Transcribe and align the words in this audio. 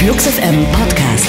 Flux 0.00 0.28
FM 0.28 0.64
Podcast. 0.72 1.26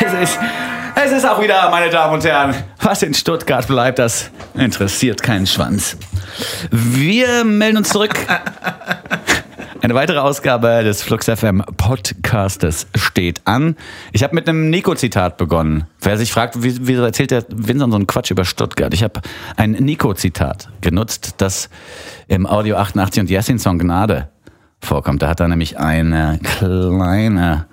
Es 0.00 0.30
ist, 0.30 0.38
es 0.94 1.12
ist 1.12 1.28
auch 1.28 1.42
wieder, 1.42 1.68
meine 1.70 1.90
Damen 1.90 2.14
und 2.14 2.24
Herren, 2.24 2.54
was 2.80 3.02
in 3.02 3.14
Stuttgart 3.14 3.66
bleibt, 3.66 3.98
das 3.98 4.30
interessiert 4.54 5.24
keinen 5.24 5.48
Schwanz. 5.48 5.96
Wir 6.70 7.44
melden 7.44 7.78
uns 7.78 7.88
zurück. 7.88 8.14
Eine 9.82 9.94
weitere 9.96 10.18
Ausgabe 10.18 10.84
des 10.84 11.02
Flux 11.02 11.26
FM 11.26 11.64
Podcastes 11.76 12.86
steht 12.94 13.42
an. 13.46 13.76
Ich 14.12 14.22
habe 14.22 14.36
mit 14.36 14.48
einem 14.48 14.70
Nico-Zitat 14.70 15.36
begonnen. 15.36 15.88
Wer 16.00 16.16
sich 16.16 16.32
fragt, 16.32 16.62
wie, 16.62 16.86
wie 16.86 16.94
erzählt 16.94 17.32
der 17.32 17.44
Vincent 17.48 17.90
so 17.90 17.96
einen 17.96 18.06
Quatsch 18.06 18.30
über 18.30 18.44
Stuttgart? 18.44 18.94
Ich 18.94 19.02
habe 19.02 19.20
ein 19.56 19.72
Nico-Zitat 19.72 20.68
genutzt, 20.80 21.34
das 21.38 21.70
im 22.28 22.46
Audio 22.46 22.76
88 22.76 23.20
und 23.20 23.30
Jessin-Song 23.30 23.80
Gnade 23.80 24.28
vorkommt. 24.80 25.22
Da 25.22 25.28
hat 25.28 25.40
er 25.40 25.48
nämlich 25.48 25.78
eine 25.78 26.38
kleine 26.42 27.66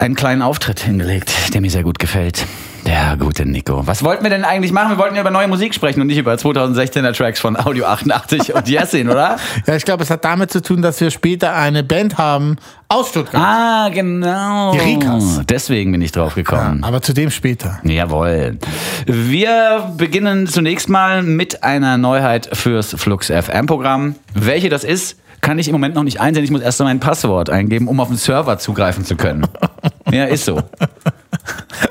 einen 0.00 0.14
kleinen 0.14 0.40
Auftritt 0.40 0.80
hingelegt, 0.80 1.52
der 1.52 1.60
mir 1.60 1.70
sehr 1.70 1.82
gut 1.82 1.98
gefällt. 1.98 2.46
Der 2.86 3.18
gute 3.18 3.44
Nico. 3.44 3.86
Was 3.86 4.02
wollten 4.02 4.22
wir 4.22 4.30
denn 4.30 4.44
eigentlich 4.44 4.72
machen? 4.72 4.92
Wir 4.92 4.98
wollten 4.98 5.14
ja 5.14 5.20
über 5.20 5.30
neue 5.30 5.46
Musik 5.46 5.74
sprechen 5.74 6.00
und 6.00 6.06
nicht 6.06 6.16
über 6.16 6.32
2016er 6.32 7.12
Tracks 7.14 7.38
von 7.38 7.58
Audio 7.58 7.84
88 7.84 8.54
und 8.54 8.66
Jessin, 8.66 9.10
oder? 9.10 9.36
Ja, 9.66 9.76
ich 9.76 9.84
glaube, 9.84 10.02
es 10.02 10.08
hat 10.08 10.24
damit 10.24 10.50
zu 10.50 10.62
tun, 10.62 10.80
dass 10.80 10.98
wir 11.02 11.10
später 11.10 11.54
eine 11.54 11.84
Band 11.84 12.16
haben 12.16 12.56
aus 12.88 13.10
Stuttgart. 13.10 13.42
Ah, 13.44 13.88
genau. 13.90 14.72
Die 14.72 14.78
Rikas. 14.78 15.42
Deswegen 15.46 15.92
bin 15.92 16.00
ich 16.00 16.12
drauf 16.12 16.34
gekommen. 16.34 16.82
Aber 16.82 17.02
zu 17.02 17.12
dem 17.12 17.30
später. 17.30 17.78
Jawohl. 17.84 18.58
Wir 19.04 19.92
beginnen 19.98 20.46
zunächst 20.46 20.88
mal 20.88 21.22
mit 21.22 21.62
einer 21.62 21.98
Neuheit 21.98 22.48
fürs 22.54 22.94
Flux 22.96 23.26
FM 23.26 23.66
Programm. 23.66 24.14
Welche 24.32 24.70
das 24.70 24.84
ist, 24.84 25.19
kann 25.40 25.58
ich 25.58 25.68
im 25.68 25.72
Moment 25.72 25.94
noch 25.94 26.02
nicht 26.02 26.20
einsehen. 26.20 26.44
Ich 26.44 26.50
muss 26.50 26.60
erst 26.60 26.78
mal 26.80 26.86
mein 26.86 27.00
Passwort 27.00 27.50
eingeben, 27.50 27.88
um 27.88 28.00
auf 28.00 28.08
den 28.08 28.16
Server 28.16 28.58
zugreifen 28.58 29.04
zu 29.04 29.16
können. 29.16 29.46
ja, 30.12 30.24
ist 30.24 30.44
so. 30.44 30.62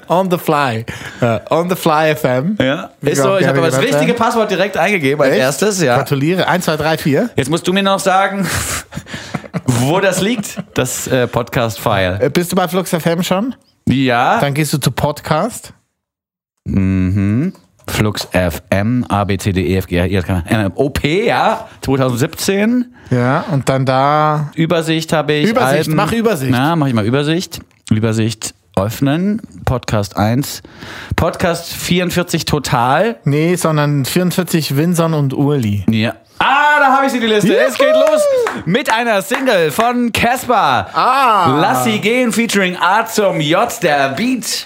On 0.08 0.30
the 0.30 0.38
fly. 0.38 0.86
Ja, 1.22 1.42
on 1.50 1.70
the 1.70 1.76
fly 1.76 2.16
FM. 2.16 2.58
Ja, 2.60 2.92
Wie 3.02 3.12
ist 3.12 3.22
so. 3.22 3.38
Ich 3.38 3.48
habe 3.48 3.60
aber 3.60 3.72
das 3.72 3.82
richtige. 3.82 4.14
Passwort 4.14 4.52
direkt 4.52 4.78
eingegeben 4.78 5.22
als 5.22 5.32
Echt? 5.32 5.40
erstes. 5.42 5.82
Ja. 5.82 5.98
Gratuliere. 5.98 6.48
1, 6.48 6.66
2, 6.66 6.78
3, 6.78 6.98
4. 6.98 7.30
Jetzt 7.36 7.50
musst 7.50 7.68
du 7.68 7.74
mir 7.74 7.84
noch 7.84 8.00
sagen, 8.00 8.48
wo 9.66 10.00
das 10.00 10.22
liegt, 10.22 10.62
das 10.74 11.08
äh, 11.08 11.28
Podcast-File. 11.28 12.20
Äh, 12.22 12.30
Bist 12.30 12.52
du 12.52 12.56
bei 12.56 12.68
Flux 12.68 12.92
FM 12.92 13.24
schon? 13.24 13.56
Ja. 13.88 14.40
Dann 14.40 14.54
gehst 14.54 14.74
du 14.74 14.78
zu 14.78 14.92
Podcast. 14.92 15.74
Mhm. 16.66 17.54
Flux 17.90 18.28
FM, 18.32 19.06
A, 19.10 19.24
B, 19.24 19.38
C, 19.38 19.52
D, 19.52 19.62
E, 19.62 19.78
F, 19.78 19.88
G, 19.88 20.00
H, 20.00 20.06
I, 20.06 20.14
J, 20.14 20.26
K, 20.26 20.44
L, 20.46 20.56
M, 20.56 20.66
N, 20.68 20.72
O, 20.76 20.90
P, 20.90 21.28
ja. 21.28 21.68
2017. 21.82 22.94
Ja, 23.12 23.46
und 23.52 23.68
dann 23.70 23.86
da. 23.86 24.52
Übersicht 24.56 25.12
habe 25.14 25.34
ich. 25.34 25.50
Übersicht, 25.50 25.88
Alben. 25.88 25.96
mach 25.96 26.12
Übersicht. 26.12 26.52
Na, 26.52 26.76
mach 26.76 26.88
ich 26.88 26.94
mal 26.94 27.06
Übersicht. 27.06 27.60
Übersicht 27.90 28.54
öffnen. 28.76 29.42
Podcast 29.66 30.16
1. 30.18 30.62
Podcast 31.16 31.74
44 31.74 32.46
total. 32.46 33.18
Nee, 33.24 33.56
sondern 33.56 34.06
44 34.06 34.78
Winson 34.78 35.14
und 35.14 35.34
Urli. 35.34 35.86
Ja. 35.90 36.14
Ah, 36.38 36.80
da 36.80 36.96
habe 36.96 37.08
ich 37.08 37.12
sie, 37.12 37.20
die 37.20 37.26
Liste. 37.26 37.54
Es 37.58 37.78
geht 37.78 37.94
los 37.94 38.22
mit 38.66 38.92
einer 38.94 39.22
Single 39.22 39.72
von 39.72 40.14
Casper. 40.14 40.88
Ah. 40.94 41.60
Lass 41.60 41.84
sie 41.84 42.00
gehen, 42.00 42.32
featuring 42.32 42.78
A 42.78 43.06
zum 43.06 43.42
J. 43.42 43.68
Der 43.84 44.10
Beat 44.10 44.66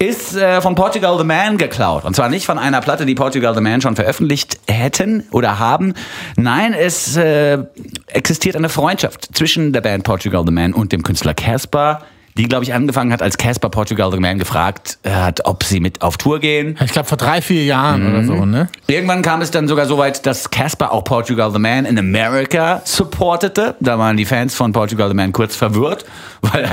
ist 0.00 0.34
äh, 0.34 0.62
von 0.62 0.74
Portugal 0.74 1.18
The 1.18 1.24
Man 1.24 1.58
geklaut. 1.58 2.04
Und 2.04 2.16
zwar 2.16 2.30
nicht 2.30 2.46
von 2.46 2.58
einer 2.58 2.80
Platte, 2.80 3.04
die 3.04 3.14
Portugal 3.14 3.54
The 3.54 3.60
Man 3.60 3.82
schon 3.82 3.96
veröffentlicht 3.96 4.58
hätten 4.66 5.24
oder 5.30 5.58
haben. 5.58 5.92
Nein, 6.36 6.72
es 6.72 7.18
äh, 7.18 7.58
existiert 8.06 8.56
eine 8.56 8.70
Freundschaft 8.70 9.28
zwischen 9.36 9.74
der 9.74 9.82
Band 9.82 10.04
Portugal 10.04 10.42
The 10.46 10.52
Man 10.52 10.72
und 10.72 10.92
dem 10.92 11.02
Künstler 11.02 11.34
Casper, 11.34 12.00
die, 12.36 12.44
glaube 12.44 12.64
ich, 12.64 12.72
angefangen 12.72 13.12
hat, 13.12 13.22
als 13.22 13.36
Casper 13.38 13.68
Portugal 13.70 14.10
The 14.12 14.18
Man 14.18 14.38
gefragt 14.38 14.98
hat, 15.06 15.44
ob 15.46 15.64
sie 15.64 15.80
mit 15.80 16.00
auf 16.02 16.16
Tour 16.16 16.38
gehen. 16.38 16.76
Ich 16.84 16.92
glaube 16.92 17.08
vor 17.08 17.18
drei, 17.18 17.42
vier 17.42 17.64
Jahren 17.64 18.02
Mhm. 18.04 18.12
oder 18.14 18.24
so, 18.24 18.44
ne? 18.46 18.68
Irgendwann 18.86 19.22
kam 19.22 19.40
es 19.42 19.50
dann 19.50 19.66
sogar 19.68 19.86
so 19.86 19.98
weit, 19.98 20.24
dass 20.26 20.50
Casper 20.50 20.92
auch 20.92 21.04
Portugal 21.04 21.50
the 21.52 21.58
Man 21.58 21.84
in 21.84 21.98
America 21.98 22.82
supportete. 22.84 23.74
Da 23.80 23.98
waren 23.98 24.16
die 24.16 24.24
Fans 24.24 24.54
von 24.54 24.72
Portugal 24.72 25.08
the 25.08 25.14
Man 25.14 25.32
kurz 25.32 25.56
verwirrt, 25.56 26.04
weil 26.42 26.64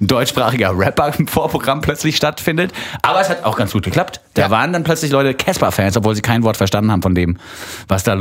ein 0.00 0.06
deutschsprachiger 0.06 0.76
Rapper 0.76 1.12
im 1.18 1.26
Vorprogramm 1.28 1.80
plötzlich 1.80 2.16
stattfindet. 2.16 2.72
Aber 3.02 3.20
es 3.20 3.28
hat 3.28 3.44
auch 3.44 3.56
ganz 3.56 3.72
gut 3.72 3.84
geklappt. 3.84 4.20
Da 4.34 4.42
Ja. 4.42 4.50
waren 4.50 4.72
dann 4.72 4.82
plötzlich 4.84 5.10
Leute 5.12 5.32
Casper-Fans, 5.34 5.96
obwohl 5.96 6.14
sie 6.14 6.22
kein 6.22 6.42
Wort 6.42 6.56
verstanden 6.56 6.90
haben 6.90 7.02
von 7.02 7.14
dem, 7.14 7.38
was 7.88 8.02
da 8.02 8.14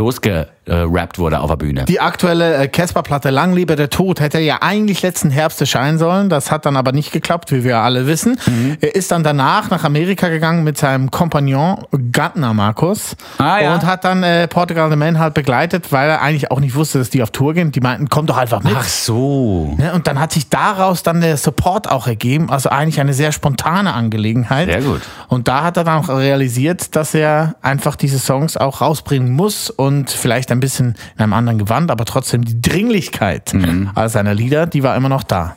losgerappt 0.65 1.19
wurde 1.19 1.39
auf 1.39 1.49
der 1.49 1.57
Bühne. 1.57 1.85
Die 1.85 1.99
aktuelle 1.99 2.55
äh, 2.55 2.67
Casper-Platte 2.67 3.29
Lang 3.29 3.53
lebe 3.53 3.75
der 3.75 3.89
Tod 3.89 4.19
hätte 4.19 4.39
ja 4.39 4.57
eigentlich 4.61 5.01
letzten 5.01 5.29
Herbst 5.29 5.59
erscheinen 5.61 5.97
sollen. 5.97 6.29
Das 6.29 6.51
hat 6.51 6.65
dann 6.65 6.77
aber 6.77 6.91
nicht 6.91 7.11
geklappt, 7.11 7.51
wie 7.51 7.63
wir 7.63 7.79
alle 7.79 8.07
wissen. 8.07 8.37
Mhm. 8.45 8.77
Er 8.81 8.95
ist 8.95 9.11
dann 9.11 9.23
danach 9.23 9.69
nach 9.69 9.83
Amerika 9.83 10.29
gegangen 10.29 10.63
mit 10.63 10.77
seinem 10.77 11.11
Kompagnon 11.11 11.83
Gantner 12.11 12.53
Markus 12.53 13.15
Ah, 13.37 13.59
ja. 13.59 13.73
und 13.73 13.85
hat 13.85 14.03
dann 14.05 14.23
äh, 14.23 14.47
Portugal 14.47 14.89
the 14.89 14.95
Man 14.95 15.19
halt 15.19 15.33
begleitet, 15.33 15.91
weil 15.91 16.09
er 16.09 16.21
eigentlich 16.21 16.51
auch 16.51 16.59
nicht 16.59 16.75
wusste, 16.75 16.99
dass 16.99 17.09
die 17.09 17.21
auf 17.21 17.31
Tour 17.31 17.53
gehen. 17.53 17.71
Die 17.71 17.81
meinten, 17.81 18.09
komm 18.09 18.25
doch 18.25 18.37
einfach 18.37 18.63
mit. 18.63 18.73
Ach 18.77 18.83
so. 18.85 19.75
Ne, 19.77 19.93
Und 19.93 20.07
dann 20.07 20.19
hat 20.19 20.31
sich 20.31 20.49
daraus 20.49 21.03
dann 21.03 21.21
der 21.21 21.37
Support 21.37 21.89
auch 21.91 22.07
ergeben. 22.07 22.49
Also 22.49 22.69
eigentlich 22.69 22.99
eine 22.99 23.13
sehr 23.13 23.31
spontane 23.31 23.93
Angelegenheit. 23.93 24.69
Sehr 24.69 24.81
gut. 24.81 25.01
Und 25.27 25.47
da 25.47 25.63
hat 25.63 25.77
er 25.77 25.83
dann 25.83 25.99
auch 26.03 26.09
realisiert, 26.09 26.95
dass 26.95 27.13
er 27.13 27.55
einfach 27.61 27.95
diese 27.95 28.19
Songs 28.19 28.55
auch 28.57 28.81
rausbringen 28.81 29.31
muss 29.33 29.69
und 29.69 30.09
vielleicht 30.09 30.51
ein 30.53 30.59
bisschen 30.59 30.95
in 31.17 31.23
einem 31.23 31.33
anderen 31.33 31.59
Gewand, 31.59 31.91
aber 31.91 32.05
trotzdem 32.05 32.45
die 32.45 32.61
Dringlichkeit 32.61 33.53
Mhm. 33.53 33.91
all 33.95 34.09
seiner 34.09 34.33
Lieder, 34.33 34.65
die 34.65 34.83
war 34.83 34.95
immer 34.95 35.09
noch 35.09 35.23
da. 35.23 35.55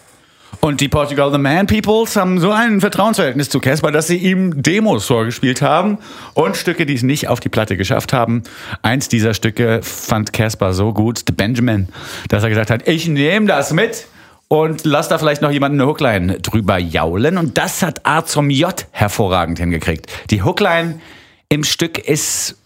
Und 0.61 0.81
die 0.81 0.89
Portugal 0.89 1.31
the 1.31 1.39
Man 1.39 1.67
Peoples 1.67 2.17
haben 2.17 2.41
so 2.41 2.51
ein 2.51 2.81
Vertrauensverhältnis 2.81 3.51
zu 3.51 3.61
Casper, 3.61 3.93
dass 3.93 4.07
sie 4.07 4.17
ihm 4.17 4.63
Demos 4.63 5.07
vorgespielt 5.07 5.63
haben 5.63 5.99
und 6.35 6.57
Stücke, 6.57 6.87
die 6.87 6.95
es 6.95 7.03
nicht 7.03 7.29
auf 7.29 7.41
die 7.41 7.49
Platte 7.49 7.77
geschafft 7.77 8.13
haben. 8.13 8.43
Eins 8.83 9.09
dieser 9.09 9.35
Stücke 9.35 9.81
fand 9.83 10.33
Casper 10.33 10.73
so 10.73 10.93
gut, 10.93 11.23
The 11.27 11.33
Benjamin, 11.33 11.89
dass 12.29 12.43
er 12.43 12.49
gesagt 12.49 12.71
hat, 12.71 12.89
ich 12.89 13.07
nehme 13.07 13.47
das 13.47 13.73
mit 13.73 14.07
und 14.49 14.85
lass 14.85 15.09
da 15.09 15.19
vielleicht 15.19 15.43
noch 15.43 15.51
jemanden 15.51 15.81
eine 15.81 15.89
Hookline 15.89 16.41
drüber 16.41 16.79
jaulen. 16.79 17.39
Und 17.39 17.59
das 17.59 17.83
hat 17.83 18.07
A 18.07 18.25
zum 18.25 18.51
J 18.51 18.87
hervorragend 18.93 19.59
hingekriegt. 19.59 20.07
Die 20.31 20.43
Hookline 20.43 21.01
im 21.49 21.65
Stück 21.65 21.99
ist 21.99 22.57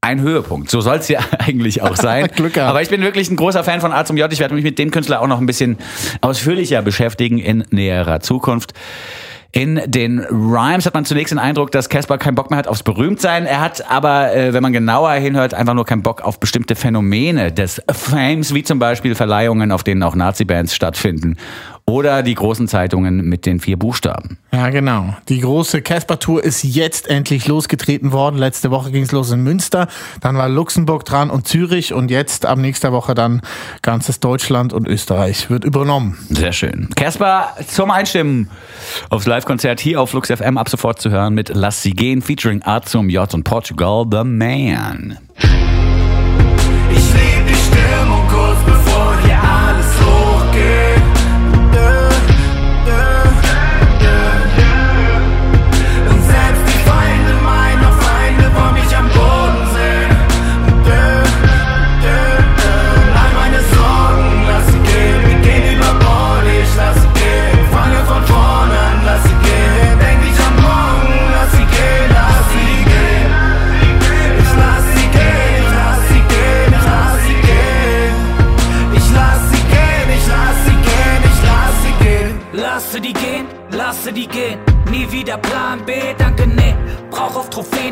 ein 0.00 0.20
Höhepunkt. 0.20 0.70
So 0.70 0.80
soll 0.80 0.96
es 0.96 1.08
ja 1.08 1.20
eigentlich 1.38 1.82
auch 1.82 1.96
sein. 1.96 2.28
Glück 2.36 2.54
gehabt. 2.54 2.70
Aber 2.70 2.82
ich 2.82 2.88
bin 2.88 3.00
wirklich 3.02 3.30
ein 3.30 3.36
großer 3.36 3.64
Fan 3.64 3.80
von 3.80 3.92
A 3.92 4.04
zum 4.04 4.16
J. 4.16 4.32
Ich 4.32 4.40
werde 4.40 4.54
mich 4.54 4.64
mit 4.64 4.78
dem 4.78 4.90
Künstler 4.90 5.20
auch 5.20 5.26
noch 5.26 5.40
ein 5.40 5.46
bisschen 5.46 5.78
ausführlicher 6.20 6.82
beschäftigen 6.82 7.38
in 7.38 7.64
näherer 7.70 8.20
Zukunft. 8.20 8.74
In 9.50 9.80
den 9.86 10.20
Rhymes 10.20 10.84
hat 10.84 10.92
man 10.92 11.06
zunächst 11.06 11.32
den 11.32 11.38
Eindruck, 11.38 11.72
dass 11.72 11.88
Casper 11.88 12.18
keinen 12.18 12.34
Bock 12.34 12.50
mehr 12.50 12.58
hat 12.58 12.68
aufs 12.68 12.82
Berühmtsein. 12.82 13.46
Er 13.46 13.62
hat 13.62 13.90
aber, 13.90 14.34
äh, 14.34 14.52
wenn 14.52 14.62
man 14.62 14.74
genauer 14.74 15.12
hinhört, 15.12 15.54
einfach 15.54 15.72
nur 15.72 15.86
keinen 15.86 16.02
Bock 16.02 16.20
auf 16.20 16.38
bestimmte 16.38 16.76
Phänomene 16.76 17.50
des 17.50 17.80
Fames, 17.90 18.52
wie 18.52 18.62
zum 18.62 18.78
Beispiel 18.78 19.14
Verleihungen, 19.14 19.72
auf 19.72 19.84
denen 19.84 20.02
auch 20.02 20.14
Nazi-Bands 20.14 20.74
stattfinden. 20.74 21.38
Oder 21.88 22.22
die 22.22 22.34
großen 22.34 22.68
Zeitungen 22.68 23.26
mit 23.28 23.46
den 23.46 23.60
vier 23.60 23.78
Buchstaben. 23.78 24.36
Ja, 24.52 24.68
genau. 24.68 25.16
Die 25.30 25.40
große 25.40 25.80
Casper-Tour 25.80 26.44
ist 26.44 26.62
jetzt 26.62 27.08
endlich 27.08 27.48
losgetreten 27.48 28.12
worden. 28.12 28.36
Letzte 28.36 28.70
Woche 28.70 28.90
ging 28.90 29.04
es 29.04 29.12
los 29.12 29.30
in 29.30 29.42
Münster, 29.42 29.88
dann 30.20 30.36
war 30.36 30.50
Luxemburg 30.50 31.06
dran 31.06 31.30
und 31.30 31.48
Zürich 31.48 31.94
und 31.94 32.10
jetzt 32.10 32.44
ab 32.44 32.58
nächster 32.58 32.92
Woche 32.92 33.14
dann 33.14 33.40
ganzes 33.80 34.20
Deutschland 34.20 34.74
und 34.74 34.86
Österreich 34.86 35.48
wird 35.48 35.64
übernommen. 35.64 36.18
Sehr 36.28 36.52
schön. 36.52 36.90
Casper 36.94 37.54
zum 37.66 37.90
Einstimmen 37.90 38.50
aufs 39.08 39.26
Live-Konzert 39.26 39.80
hier 39.80 40.02
auf 40.02 40.10
Flux 40.10 40.30
FM 40.30 40.58
ab 40.58 40.68
sofort 40.68 41.00
zu 41.00 41.10
hören 41.10 41.32
mit 41.32 41.50
Lass 41.54 41.82
sie 41.82 41.92
gehen, 41.92 42.20
featuring 42.20 42.62
A 42.64 42.82
zum 42.82 43.08
J 43.08 43.32
und 43.32 43.44
Portugal 43.44 44.04
The 44.10 44.24
Man. 44.24 45.16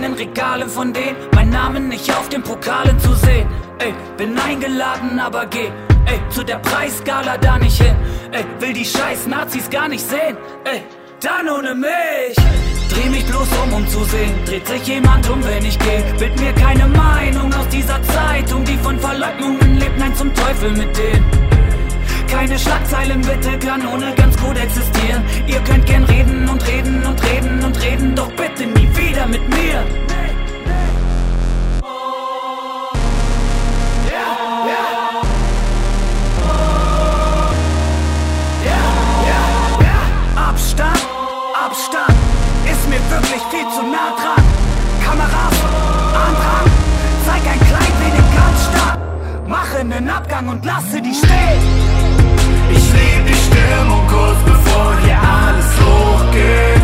In 0.06 0.14
Regalen 0.14 0.68
von 0.68 0.92
denen. 0.92 1.16
Mein 1.34 1.50
Name 1.50 1.80
nicht 1.80 2.08
auf 2.16 2.28
den 2.28 2.42
Pokalen 2.42 2.98
zu 3.00 3.12
sehen. 3.14 3.46
Ey, 3.78 3.92
bin 4.16 4.38
eingeladen, 4.38 5.18
aber 5.18 5.46
geh. 5.46 5.70
ey, 6.06 6.20
zu 6.30 6.44
der 6.44 6.58
Preisskala 6.58 7.36
da 7.36 7.58
nicht 7.58 7.80
hin. 7.82 7.96
Ey, 8.30 8.44
will 8.60 8.72
die 8.72 8.84
scheiß 8.84 9.26
Nazis 9.26 9.68
gar 9.68 9.88
nicht 9.88 10.08
sehen. 10.08 10.36
Ey, 10.64 10.82
dann 11.20 11.48
ohne 11.48 11.74
mich. 11.74 12.36
Dreh 12.90 13.10
mich 13.10 13.26
bloß 13.26 13.48
um, 13.64 13.72
um 13.74 13.88
zu 13.88 14.04
sehen. 14.04 14.34
Dreht 14.46 14.66
sich 14.66 14.86
jemand 14.86 15.28
um, 15.28 15.44
wenn 15.44 15.64
ich 15.64 15.78
geh. 15.78 16.00
Bild 16.18 16.40
mir 16.40 16.52
keine 16.52 16.86
Meinung 16.86 17.52
aus 17.52 17.68
dieser 17.68 18.00
Zeitung, 18.02 18.64
die 18.64 18.78
von 18.78 18.98
Verleugnungen 18.98 19.78
lebt. 19.78 19.98
Nein, 19.98 20.14
zum 20.14 20.32
Teufel 20.34 20.70
mit 20.70 20.96
denen. 20.96 21.24
Keine 22.28 22.58
Schlagzeilen 22.58 23.20
bitte, 23.22 23.58
kann 23.58 23.86
ohne 23.86 24.14
ganz 24.14 24.36
gut 24.36 24.58
existieren. 24.58 25.22
Ihr 25.46 25.60
könnt 25.60 25.86
gern 25.86 26.04
reden 26.04 26.48
und 26.48 26.66
reden 26.66 27.04
und 27.04 27.22
reden 27.22 27.64
und 27.64 27.82
reden, 27.82 28.14
doch 28.14 28.30
bitte 28.32 28.66
nie 28.66 28.85
wieder 29.16 29.26
mit 29.26 29.48
mir. 29.48 29.84
Abstand, 40.36 41.06
Abstand 41.64 42.16
ist 42.70 42.88
mir 42.88 43.00
wirklich 43.10 43.42
viel 43.50 43.66
zu 43.74 43.82
nah 43.82 44.10
dran. 44.18 44.44
Kameras, 45.04 45.56
Andrang, 46.26 46.68
zeig 47.26 47.42
ein 47.52 47.60
klein 47.70 47.92
wenig 48.02 48.26
ganz 48.36 48.58
stark. 48.68 48.98
Mache 49.48 49.84
nen 49.84 50.08
Abgang 50.08 50.48
und 50.48 50.64
lasse 50.64 51.00
die 51.00 51.14
stehen. 51.14 51.62
Ich 52.70 52.92
lieb 52.92 53.26
die 53.26 53.34
Stimmung 53.34 54.06
kurz 54.08 54.38
bevor 54.44 54.96
hier 55.02 55.18
alles 55.18 55.70
hochgeht. 55.80 56.75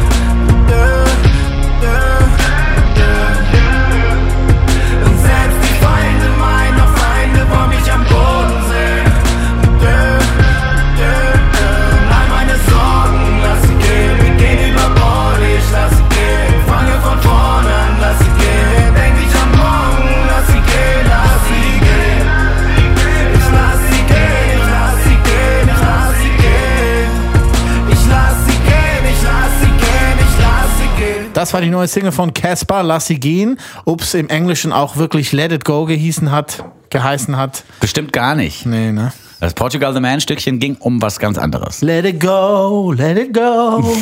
Das 31.52 31.58
war 31.58 31.64
die 31.66 31.68
neue 31.68 31.86
Single 31.86 32.12
von 32.12 32.32
Casper, 32.32 32.82
Lass 32.82 33.08
sie 33.08 33.20
gehen. 33.20 33.58
Ob 33.84 34.00
es 34.00 34.14
im 34.14 34.30
Englischen 34.30 34.72
auch 34.72 34.96
wirklich 34.96 35.32
Let 35.32 35.52
It 35.52 35.66
Go 35.66 35.84
gehießen 35.84 36.30
hat, 36.30 36.64
geheißen 36.88 37.36
hat. 37.36 37.64
Bestimmt 37.78 38.14
gar 38.14 38.34
nicht. 38.34 38.64
Nee, 38.64 38.90
ne? 38.90 39.12
Das 39.38 39.52
Portugal 39.52 39.92
the 39.92 40.00
Man 40.00 40.22
Stückchen 40.22 40.60
ging 40.60 40.76
um 40.76 41.02
was 41.02 41.18
ganz 41.18 41.36
anderes. 41.36 41.82
Let 41.82 42.06
it 42.06 42.20
go, 42.20 42.94
let 42.96 43.18
it 43.18 43.34
go. 43.34 43.84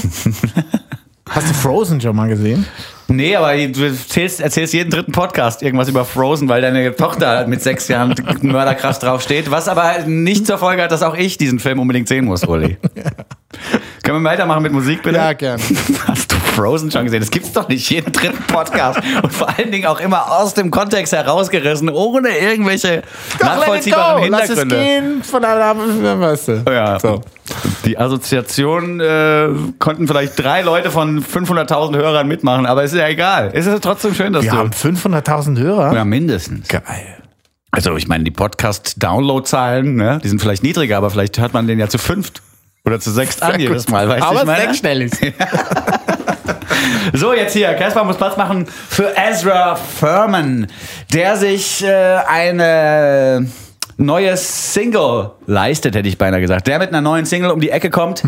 Hast 1.29 1.49
du 1.49 1.55
Frozen 1.55 2.01
schon 2.01 2.15
mal 2.15 2.29
gesehen? 2.29 2.67
Nee, 3.09 3.35
aber 3.35 3.57
du 3.57 3.83
erzählst, 3.83 4.41
erzählst 4.41 4.73
jeden 4.73 4.91
dritten 4.91 5.11
Podcast 5.11 5.63
irgendwas 5.63 5.89
über 5.89 6.05
Frozen, 6.05 6.49
weil 6.49 6.63
deine 6.63 6.95
Tochter 6.95 7.49
mit 7.49 7.63
sechs 7.63 7.89
Jahren 7.89 8.15
mörderkrass 8.43 9.01
drauf 9.01 9.23
steht. 9.23 9.51
Was 9.51 9.67
aber 9.67 10.05
nicht 10.07 10.47
zur 10.47 10.59
Folge 10.59 10.83
hat, 10.83 10.93
dass 10.93 11.03
auch 11.03 11.17
ich 11.17 11.37
diesen 11.37 11.59
Film 11.59 11.81
unbedingt 11.81 12.07
sehen 12.07 12.27
muss, 12.27 12.45
Uli. 12.45 12.79
Können 14.05 14.23
wir 14.23 14.31
weitermachen 14.31 14.63
mit 14.63 14.73
Musik, 14.73 15.03
bitte? 15.03 15.17
Ja, 15.17 15.33
gern. 15.33 15.61
Frozen 16.61 16.91
schon 16.91 17.05
gesehen? 17.05 17.21
Das 17.21 17.31
gibt's 17.31 17.53
doch 17.53 17.69
nicht 17.69 17.89
jeden 17.91 18.13
dritten 18.13 18.43
Podcast. 18.45 19.01
Und 19.23 19.33
vor 19.33 19.49
allen 19.49 19.71
Dingen 19.71 19.87
auch 19.87 20.01
immer 20.01 20.31
aus 20.31 20.55
dem 20.55 20.71
Kontext 20.71 21.13
herausgerissen, 21.13 21.89
ohne 21.89 22.37
irgendwelche 22.37 23.03
nachvollziehbaren 23.41 24.31
Lass 24.31 24.51
es 24.51 24.59
Hintergründe. 24.59 24.77
gehen 24.77 25.23
von 25.25 25.45
einer, 25.45 26.21
weißt 26.21 26.49
du. 26.49 26.65
Ja. 26.69 26.99
So. 26.99 27.23
Die 27.85 27.99
Assoziation 27.99 29.01
äh, 29.01 29.49
konnten 29.79 30.07
vielleicht 30.07 30.39
drei 30.39 30.63
Leute 30.63 30.91
von 30.91 31.25
500.000 31.25 31.97
Hörern 31.97 32.29
mitmachen, 32.29 32.67
aber 32.67 32.85
es 32.85 32.93
ist 32.93 32.99
ja 32.99 33.09
egal. 33.09 33.51
Es 33.55 33.67
ist 33.67 33.83
trotzdem 33.83 34.15
schön, 34.15 34.33
dass 34.33 34.45
Wir 34.45 34.53
du... 34.53 34.57
haben 34.59 34.71
500.000 34.71 35.59
Hörer. 35.59 35.95
Ja, 35.95 36.05
mindestens. 36.05 36.69
Geil. 36.69 36.83
Also 37.73 37.97
ich 37.97 38.07
meine, 38.09 38.25
die 38.25 38.31
Podcast-Download-Zahlen, 38.33 39.95
ne, 39.95 40.21
die 40.23 40.29
sind 40.29 40.41
vielleicht 40.41 40.63
niedriger, 40.63 40.97
aber 40.97 41.11
vielleicht 41.11 41.39
hört 41.39 41.55
man 41.55 41.67
den 41.67 41.79
ja 41.79 41.89
zu 41.89 41.99
fünft 41.99 42.43
oder 42.85 43.01
zu 43.01 43.11
sechst 43.11 43.43
an 43.43 43.61
jedes 43.61 43.89
Mal. 43.89 44.09
Weißt 44.09 44.23
du, 44.23 44.27
Aber 44.27 44.41
ich 44.41 44.47
meine? 44.47 44.63
sechsstellig. 44.63 45.13
So, 47.13 47.35
jetzt 47.35 47.53
hier. 47.53 47.75
Caspar 47.75 48.05
muss 48.05 48.17
Platz 48.17 48.37
machen 48.37 48.67
für 48.89 49.15
Ezra 49.17 49.77
Furman, 49.77 50.67
der 51.13 51.37
sich 51.37 51.85
äh, 51.85 52.17
eine 52.27 53.47
neue 54.01 54.37
Single 54.37 55.33
leistet, 55.47 55.95
hätte 55.95 56.09
ich 56.09 56.19
beinahe 56.19 56.41
gesagt. 56.41 56.67
Der 56.67 56.79
mit 56.79 56.89
einer 56.89 57.01
neuen 57.03 57.27
Single 57.27 57.51
um 57.51 57.61
die 57.61 57.71
Ecke 57.71 57.91
kommt, 57.91 58.23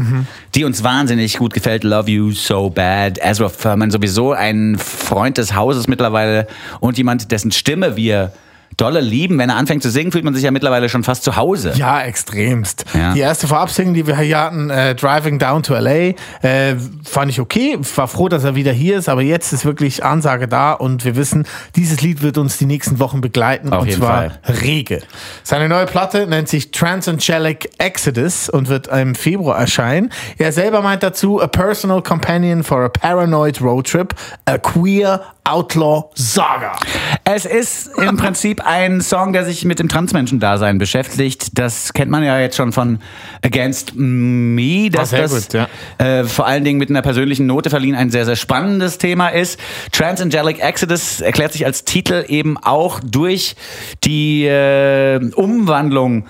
die 0.55 0.65
uns 0.65 0.85
wahnsinnig 0.85 1.39
gut 1.39 1.55
gefällt. 1.55 1.83
Love 1.83 2.11
You 2.11 2.33
So 2.33 2.71
Bad. 2.71 3.19
Ezra 3.23 3.49
Furman 3.49 3.91
sowieso 3.91 4.33
ein 4.33 4.77
Freund 4.79 5.39
des 5.39 5.55
Hauses 5.55 5.89
mittlerweile 5.89 6.47
und 6.81 6.99
jemand, 6.99 7.33
dessen 7.33 7.51
Stimme 7.51 7.97
wir 7.97 8.33
dolle 8.77 9.01
lieben. 9.01 9.39
Wenn 9.39 9.51
er 9.51 9.57
anfängt 9.57 9.83
zu 9.83 9.91
singen, 9.91 10.13
fühlt 10.13 10.25
man 10.25 10.35
sich 10.35 10.45
ja 10.45 10.51
mittlerweile 10.51 10.89
schon 10.89 11.05
fast 11.05 11.25
zu 11.25 11.37
Hause. 11.37 11.73
Ja, 11.77 12.01
extremst. 12.03 12.85
Ja. 12.95 13.15
Die 13.15 13.21
erste 13.21 13.47
Vorabsingle, 13.47 13.95
die 13.95 14.07
wir 14.07 14.19
hier 14.19 14.39
hatten, 14.39 14.71
äh, 14.71 14.95
Driving 14.95 15.39
Down 15.39 15.63
to 15.63 15.75
LA, 15.75 16.15
äh, 16.43 16.77
fand 17.05 17.31
ich 17.31 17.41
okay. 17.41 17.79
War 17.97 18.09
froh, 18.09 18.29
dass 18.29 18.45
er 18.45 18.55
wieder 18.55 18.73
hier 18.73 18.99
ist, 18.99 19.09
aber 19.09 19.23
jetzt 19.23 19.53
ist 19.53 19.65
wirklich 19.65 20.05
Ansage 20.05 20.49
da 20.49 20.73
und 20.73 21.05
wir 21.05 21.17
wissen, 21.17 21.47
dieses 21.77 22.01
Lied 22.01 22.23
wird 22.23 22.39
uns 22.39 22.59
die 22.59 22.67
nächsten 22.67 22.99
Wochen 22.99 23.21
begleiten 23.21 23.73
Auf 23.73 23.83
und 23.83 23.93
zwar 23.93 24.31
Fall. 24.31 24.41
rege. 24.63 25.03
Seine 25.43 25.69
neue 25.69 25.87
Platte 25.87 26.27
nennt 26.27 26.49
sich 26.49 26.71
Transangelic 26.71 27.71
Exodus 27.79 28.49
und 28.49 28.69
wird 28.69 28.89
im 28.89 29.15
Februar 29.15 29.59
erscheinen. 29.59 30.11
Er 30.39 30.53
selber 30.53 30.83
meint 30.83 31.03
dazu, 31.03 31.41
a 31.41 31.47
personal 31.47 32.03
companion 32.03 32.63
for 32.63 32.85
a 32.85 32.89
paranoid 32.89 33.61
road 33.61 33.87
trip, 33.87 34.15
a 34.47 34.59
queer 34.59 35.21
outlaw 35.45 36.11
saga. 36.15 36.77
Es 37.25 37.45
ist 37.45 37.91
im 37.99 38.17
Prinzip 38.17 38.65
ein 38.65 39.01
Song, 39.01 39.33
der 39.33 39.45
sich 39.45 39.65
mit 39.65 39.79
dem 39.79 39.89
Transmenschen-Dasein 39.89 40.79
beschäftigt. 40.79 41.59
Das 41.59 41.93
kennt 41.93 42.11
man 42.11 42.23
ja 42.23 42.39
jetzt 42.39 42.57
schon 42.57 42.73
von 42.73 42.99
Against 43.45 43.95
Me, 43.97 44.91
dass 44.91 45.11
sehr 45.11 45.23
das 45.23 45.33
gut, 45.33 45.53
ja. 45.55 45.69
äh, 45.99 46.25
vor 46.25 46.47
allen 46.47 46.65
Dingen 46.65 46.79
mit 46.79 46.91
einer 46.91 47.03
persönlichen 47.03 47.47
Note 47.47 47.71
verliehen 47.71 47.95
ein 47.95 48.11
sehr, 48.11 48.25
sehr 48.25 48.37
spannendes 48.37 48.99
Thema 48.99 49.29
ist. 49.29 49.59
Transangelic 49.93 50.61
Exodus 50.61 51.21
erklärt 51.21 51.53
sich 51.53 51.67
als 51.67 51.85
Titel 51.85 52.25
eben 52.29 52.57
auch 52.59 53.01
durch 53.01 53.57
die 54.05 54.47
äh, 54.47 55.19
Umwandlung 55.35 56.27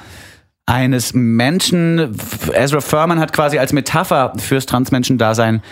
eines 0.66 1.12
Menschen. 1.12 2.16
Ezra 2.52 2.81
Furman 2.81 3.19
hat 3.19 3.33
quasi 3.33 3.59
als 3.59 3.73
Metapher 3.73 4.33
fürs 4.38 4.66
Transmenschen-Dasein 4.66 5.62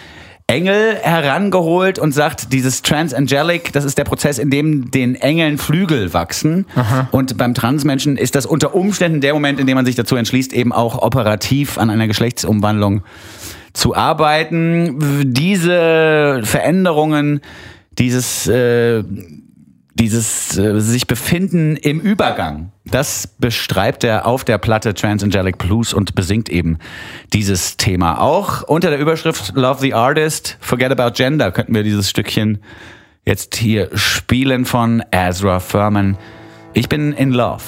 Engel 0.50 0.96
herangeholt 1.00 2.00
und 2.00 2.12
sagt, 2.12 2.52
dieses 2.52 2.82
Transangelic, 2.82 3.72
das 3.72 3.84
ist 3.84 3.98
der 3.98 4.04
Prozess, 4.04 4.38
in 4.38 4.50
dem 4.50 4.90
den 4.90 5.14
Engeln 5.14 5.58
Flügel 5.58 6.12
wachsen. 6.12 6.66
Und 7.12 7.38
beim 7.38 7.54
Transmenschen 7.54 8.16
ist 8.16 8.34
das 8.34 8.46
unter 8.46 8.74
Umständen 8.74 9.20
der 9.20 9.32
Moment, 9.32 9.60
in 9.60 9.66
dem 9.68 9.76
man 9.76 9.86
sich 9.86 9.94
dazu 9.94 10.16
entschließt, 10.16 10.52
eben 10.52 10.72
auch 10.72 11.00
operativ 11.02 11.78
an 11.78 11.88
einer 11.88 12.08
Geschlechtsumwandlung 12.08 13.02
zu 13.72 13.94
arbeiten. 13.94 15.24
Diese 15.32 16.40
Veränderungen, 16.42 17.40
dieses 17.96 18.48
äh, 18.48 19.04
dieses 20.00 20.56
äh, 20.56 20.80
sich 20.80 21.06
befinden 21.06 21.76
im 21.76 22.00
Übergang, 22.00 22.72
das 22.86 23.26
beschreibt 23.38 24.02
er 24.02 24.26
auf 24.26 24.44
der 24.44 24.56
Platte 24.58 24.94
Transangelic 24.94 25.58
Blues 25.58 25.92
und 25.92 26.14
besingt 26.14 26.48
eben 26.48 26.78
dieses 27.34 27.76
Thema. 27.76 28.18
Auch 28.20 28.62
unter 28.62 28.88
der 28.88 28.98
Überschrift 28.98 29.52
Love 29.54 29.80
the 29.80 29.92
Artist, 29.94 30.56
Forget 30.60 30.98
About 30.98 31.12
Gender 31.14 31.52
könnten 31.52 31.74
wir 31.74 31.82
dieses 31.82 32.08
Stückchen 32.08 32.62
jetzt 33.26 33.56
hier 33.56 33.90
spielen 33.94 34.64
von 34.64 35.02
Ezra 35.10 35.60
Furman. 35.60 36.16
Ich 36.72 36.88
bin 36.88 37.12
in 37.12 37.32
Love. 37.32 37.62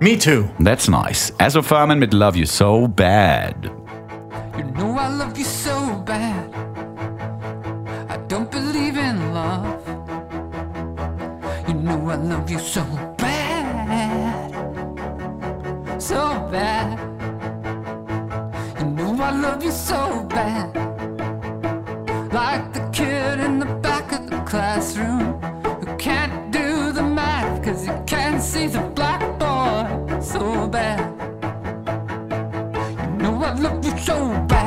Me 0.00 0.18
too. 0.18 0.48
That's 0.62 0.86
nice. 0.86 1.32
Ezra 1.38 1.62
Furman 1.62 1.98
mit 1.98 2.12
Love 2.12 2.38
You 2.38 2.46
So 2.46 2.88
Bad. 2.88 3.70
You 4.58 4.64
know 4.74 4.98
I 4.98 5.08
love 5.18 5.32
you 5.36 5.44
so 5.44 5.59
love 12.50 12.62
you 12.62 12.68
so 12.68 12.84
bad. 13.16 14.50
So 16.02 16.48
bad. 16.50 16.98
You 18.80 18.86
know 18.86 19.22
I 19.22 19.30
love 19.30 19.62
you 19.62 19.70
so 19.70 20.24
bad. 20.28 20.74
Like 22.32 22.72
the 22.72 22.80
kid 22.92 23.38
in 23.38 23.60
the 23.60 23.66
back 23.66 24.10
of 24.12 24.28
the 24.30 24.40
classroom 24.40 25.40
who 25.40 25.96
can't 25.96 26.50
do 26.50 26.90
the 26.92 27.02
math 27.02 27.62
cause 27.64 27.84
he 27.84 27.92
can't 28.04 28.42
see 28.42 28.66
the 28.66 28.80
blackboard. 28.96 30.24
So 30.24 30.66
bad. 30.66 30.98
You 32.98 33.22
know 33.22 33.42
I 33.44 33.52
love 33.54 33.84
you 33.84 33.96
so 33.98 34.16
bad. 34.48 34.59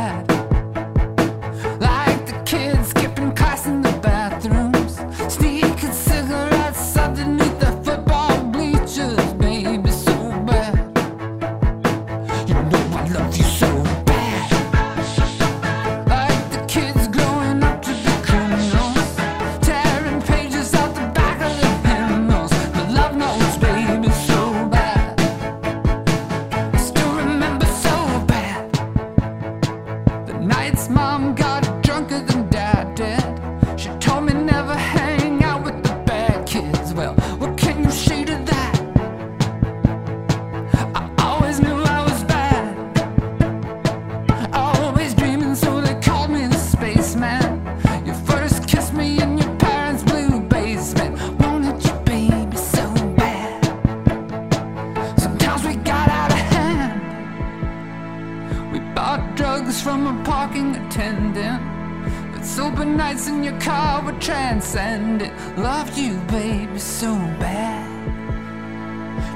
Your 64.03 64.12
car 64.12 64.12
would 64.12 64.22
transcend 64.22 65.22
it. 65.22 65.31
Love 65.57 65.98
you, 65.98 66.19
baby, 66.27 66.79
so 66.79 67.13
bad. 67.39 67.89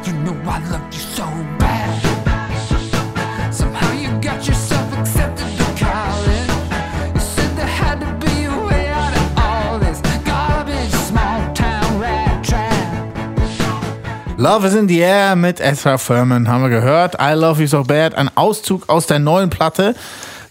You 0.06 0.14
know 0.14 0.36
I 0.50 0.60
love 0.70 0.94
you 0.94 1.00
so 1.00 1.26
bad. 1.60 3.54
Somehow 3.54 3.92
you 3.94 4.10
got 4.22 4.48
yourself 4.48 4.98
accepted 4.98 5.48
to 5.58 5.86
college. 5.86 7.14
You 7.14 7.20
said 7.20 7.56
there 7.56 7.66
had 7.66 8.00
to 8.00 8.26
be 8.26 8.46
a 8.46 8.66
way 8.66 8.88
out 8.88 9.16
of 9.16 9.38
all 9.38 9.80
this 9.80 10.02
garbage, 10.26 10.92
small 10.92 11.54
town 11.54 12.00
rat 12.00 12.44
trap. 12.44 14.38
Love 14.38 14.66
is 14.66 14.76
in 14.76 14.88
the 14.88 15.04
Air 15.04 15.36
mit 15.36 15.60
Ezra 15.60 15.98
Furman 15.98 16.48
haben 16.48 16.64
wir 16.64 16.70
gehört. 16.70 17.16
I 17.20 17.34
Love 17.34 17.62
You 17.62 17.68
So 17.68 17.84
Bad, 17.84 18.16
ein 18.16 18.30
Auszug 18.36 18.88
aus 18.88 19.08
der 19.08 19.20
neuen 19.20 19.50
Platte. 19.50 19.96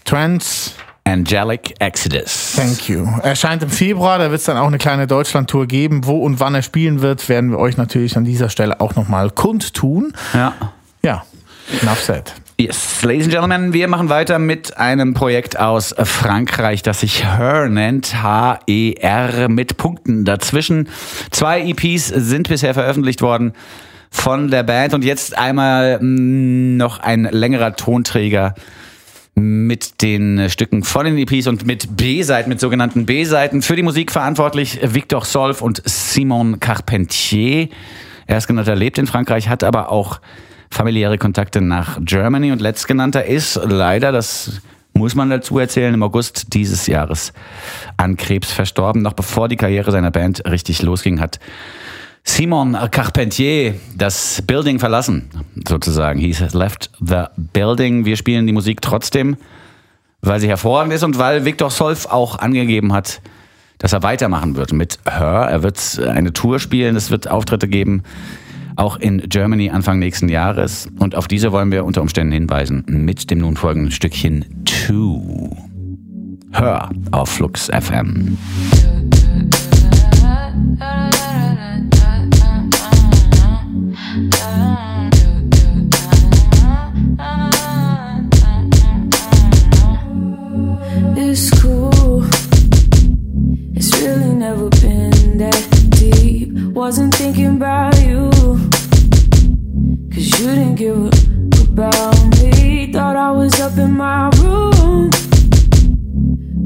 Trans 0.05 0.76
Angelic 1.07 1.73
Exodus. 1.79 2.53
Thank 2.57 2.89
you. 2.89 3.07
Erscheint 3.23 3.63
im 3.63 3.69
Februar, 3.69 4.19
da 4.19 4.29
wird 4.29 4.41
es 4.41 4.45
dann 4.45 4.57
auch 4.57 4.67
eine 4.67 4.77
kleine 4.77 5.07
Deutschland-Tour 5.07 5.65
geben. 5.65 6.05
Wo 6.05 6.17
und 6.17 6.41
wann 6.41 6.53
er 6.53 6.61
spielen 6.61 7.01
wird, 7.01 7.29
werden 7.29 7.51
wir 7.51 7.59
euch 7.59 7.77
natürlich 7.77 8.17
an 8.17 8.25
dieser 8.25 8.49
Stelle 8.49 8.81
auch 8.81 8.95
nochmal 8.95 9.31
kundtun. 9.31 10.11
Ja. 10.33 10.53
Ja, 11.01 11.23
enough 11.81 12.01
said. 12.01 12.33
Yes, 12.59 13.03
ladies 13.03 13.25
and 13.25 13.31
gentlemen, 13.31 13.71
wir 13.71 13.87
machen 13.87 14.09
weiter 14.09 14.37
mit 14.37 14.77
einem 14.77 15.13
Projekt 15.13 15.57
aus 15.57 15.95
Frankreich, 15.97 16.81
das 16.81 16.99
sich 16.99 17.23
Her 17.23 17.69
nennt, 17.69 18.21
H-E-R 18.21 19.47
mit 19.47 19.77
Punkten 19.77 20.25
dazwischen. 20.25 20.89
Zwei 21.31 21.61
EPs 21.61 22.07
sind 22.07 22.49
bisher 22.49 22.73
veröffentlicht 22.73 23.21
worden 23.21 23.53
von 24.09 24.49
der 24.49 24.63
Band 24.63 24.93
und 24.93 25.05
jetzt 25.05 25.37
einmal 25.37 25.99
mh, 26.01 26.77
noch 26.83 26.99
ein 26.99 27.29
längerer 27.31 27.75
Tonträger 27.75 28.55
mit 29.37 30.01
den 30.01 30.49
Stücken 30.49 30.81
von 30.81 31.05
den 31.05 31.15
EPs 31.15 31.45
und 31.45 31.63
mit 31.63 31.95
B-Seiten, 31.95 32.49
mit 32.49 32.59
sogenannten 32.59 33.05
B-Seiten. 33.05 33.61
Für 33.61 33.75
die 33.75 33.83
Musik 33.83 34.11
verantwortlich 34.11 34.79
Victor 34.81 35.23
Solf 35.23 35.61
und 35.61 35.83
Simon 35.85 36.59
Carpentier. 36.59 37.69
Erstgenannter 38.25 38.75
lebt 38.75 38.97
in 38.97 39.05
Frankreich, 39.05 39.47
hat 39.47 39.63
aber 39.63 39.91
auch 39.91 40.21
familiäre 40.71 41.19
Kontakte 41.19 41.61
nach 41.61 41.99
Germany 42.01 42.51
und 42.51 42.61
letztgenannter 42.61 43.25
ist 43.25 43.59
leider, 43.63 44.11
das 44.11 44.59
muss 44.93 45.13
man 45.13 45.29
dazu 45.29 45.59
erzählen, 45.59 45.93
im 45.93 46.01
August 46.01 46.55
dieses 46.55 46.87
Jahres 46.87 47.31
an 47.95 48.17
Krebs 48.17 48.51
verstorben. 48.51 49.03
Noch 49.03 49.13
bevor 49.13 49.49
die 49.49 49.55
Karriere 49.55 49.91
seiner 49.91 50.09
Band 50.09 50.43
richtig 50.49 50.81
losging, 50.81 51.19
hat 51.19 51.39
Simon 52.27 52.77
Carpentier 52.91 53.75
das 53.95 54.43
Building 54.45 54.79
verlassen, 54.79 55.29
sozusagen. 55.67 56.19
He 56.19 56.33
has 56.33 56.53
left 56.53 56.91
the 56.99 57.23
building. 57.53 58.05
Wir 58.05 58.17
spielen 58.17 58.45
die 58.45 58.53
Musik 58.53 58.81
trotzdem, 58.81 59.37
weil 60.21 60.39
sie 60.39 60.47
hervorragend 60.47 60.93
ist 60.93 61.03
und 61.03 61.17
weil 61.17 61.45
Victor 61.45 61.71
Solf 61.71 62.05
auch 62.05 62.37
angegeben 62.37 62.93
hat, 62.93 63.21
dass 63.79 63.93
er 63.93 64.03
weitermachen 64.03 64.55
wird 64.55 64.73
mit 64.73 64.99
Her. 65.09 65.47
Er 65.49 65.63
wird 65.63 65.99
eine 65.99 66.33
Tour 66.33 66.59
spielen, 66.59 66.95
es 66.95 67.09
wird 67.09 67.29
Auftritte 67.29 67.67
geben, 67.67 68.03
auch 68.75 68.97
in 68.97 69.19
Germany 69.29 69.69
Anfang 69.69 69.97
nächsten 69.97 70.29
Jahres. 70.29 70.89
Und 70.99 71.15
auf 71.15 71.27
diese 71.27 71.51
wollen 71.53 71.71
wir 71.71 71.85
unter 71.85 72.01
Umständen 72.01 72.33
hinweisen 72.33 72.83
mit 72.87 73.31
dem 73.31 73.39
nun 73.39 73.55
folgenden 73.55 73.91
Stückchen 73.91 74.63
Two. 74.65 75.55
Her 76.51 76.89
auf 77.11 77.29
Flux 77.29 77.69
FM. 77.71 78.37
I 84.17 84.19
don't 85.13 85.45
know 85.53 85.85
why 87.17 87.19
I'm 87.19 88.29
like 88.41 88.65
this 91.15 91.51
Cool. 91.61 92.23
It's 93.75 93.91
really 94.01 94.33
never 94.33 94.69
been 94.81 95.37
that 95.37 95.67
deep. 95.91 96.49
Wasn't 96.73 97.13
thinking 97.13 97.59
'bout 97.59 97.93
you. 98.01 98.31
Cuz 100.11 100.39
you 100.39 100.47
didn't 100.47 100.75
give 100.75 100.97
up 101.77 101.95
on 102.01 102.29
me. 102.39 102.91
Thought 102.91 103.17
I 103.17 103.31
was 103.31 103.59
up 103.59 103.77
in 103.77 103.91
my 103.91 104.29
room. 104.39 105.11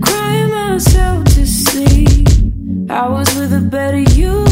Crying 0.02 0.50
myself 0.52 1.26
to 1.36 1.46
see 1.46 2.06
How 2.88 3.12
was 3.12 3.28
with 3.36 3.52
a 3.54 3.60
better 3.60 4.00
you. 4.16 4.51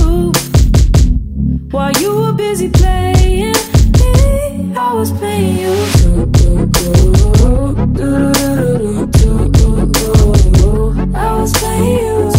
While 1.71 1.91
you 2.01 2.15
were 2.15 2.33
busy 2.33 2.67
playing 2.67 3.53
me, 3.53 4.73
I 4.75 4.91
was 4.93 5.11
playing 5.11 5.57
you. 5.59 5.71
I 11.13 11.39
was 11.39 11.53
playing 11.53 11.97
you. 11.99 12.31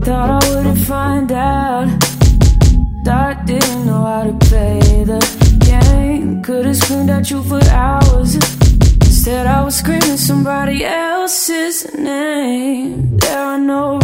Thought 0.00 0.30
I 0.30 0.48
wouldn't 0.48 0.78
find 0.78 1.30
out. 1.32 1.88
Thought 3.04 3.36
I 3.36 3.44
didn't 3.44 3.84
know 3.84 4.02
how 4.02 4.24
to 4.24 4.32
play 4.48 5.04
the 5.04 5.20
game. 5.60 6.42
Could've 6.42 6.76
screamed 6.76 7.10
at 7.10 7.30
you 7.30 7.42
for 7.42 7.62
hours. 7.64 8.36
Instead, 9.26 9.46
I 9.46 9.62
was 9.62 9.74
screaming 9.74 10.16
somebody 10.16 10.84
else's 10.84 11.92
name. 11.98 13.18
There 13.18 13.38
are 13.38 13.58
no 13.58 13.98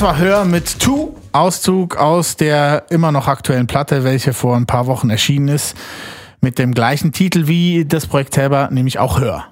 Das 0.00 0.08
war 0.08 0.16
Hör 0.16 0.46
mit 0.46 0.78
Two, 0.78 1.14
Auszug 1.32 1.98
aus 1.98 2.34
der 2.34 2.84
immer 2.88 3.12
noch 3.12 3.28
aktuellen 3.28 3.66
Platte, 3.66 4.02
welche 4.02 4.32
vor 4.32 4.56
ein 4.56 4.64
paar 4.64 4.86
Wochen 4.86 5.10
erschienen 5.10 5.48
ist, 5.48 5.76
mit 6.40 6.58
dem 6.58 6.72
gleichen 6.72 7.12
Titel 7.12 7.48
wie 7.48 7.84
das 7.84 8.06
Projekt 8.06 8.32
selber, 8.32 8.70
nämlich 8.72 8.98
auch 8.98 9.20
Hör. 9.20 9.44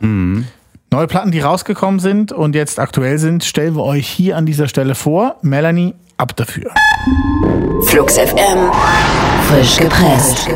Neue 0.90 1.06
Platten, 1.06 1.32
die 1.32 1.40
rausgekommen 1.40 2.00
sind 2.00 2.32
und 2.32 2.54
jetzt 2.54 2.80
aktuell 2.80 3.18
sind, 3.18 3.44
stellen 3.44 3.76
wir 3.76 3.84
euch 3.84 4.08
hier 4.08 4.38
an 4.38 4.46
dieser 4.46 4.68
Stelle 4.68 4.94
vor. 4.94 5.36
Melanie, 5.42 5.94
ab 6.16 6.34
dafür. 6.34 6.70
Flux 7.84 8.14
FM. 8.14 8.70
Frisch 9.50 9.76
gepresst. 9.76 10.48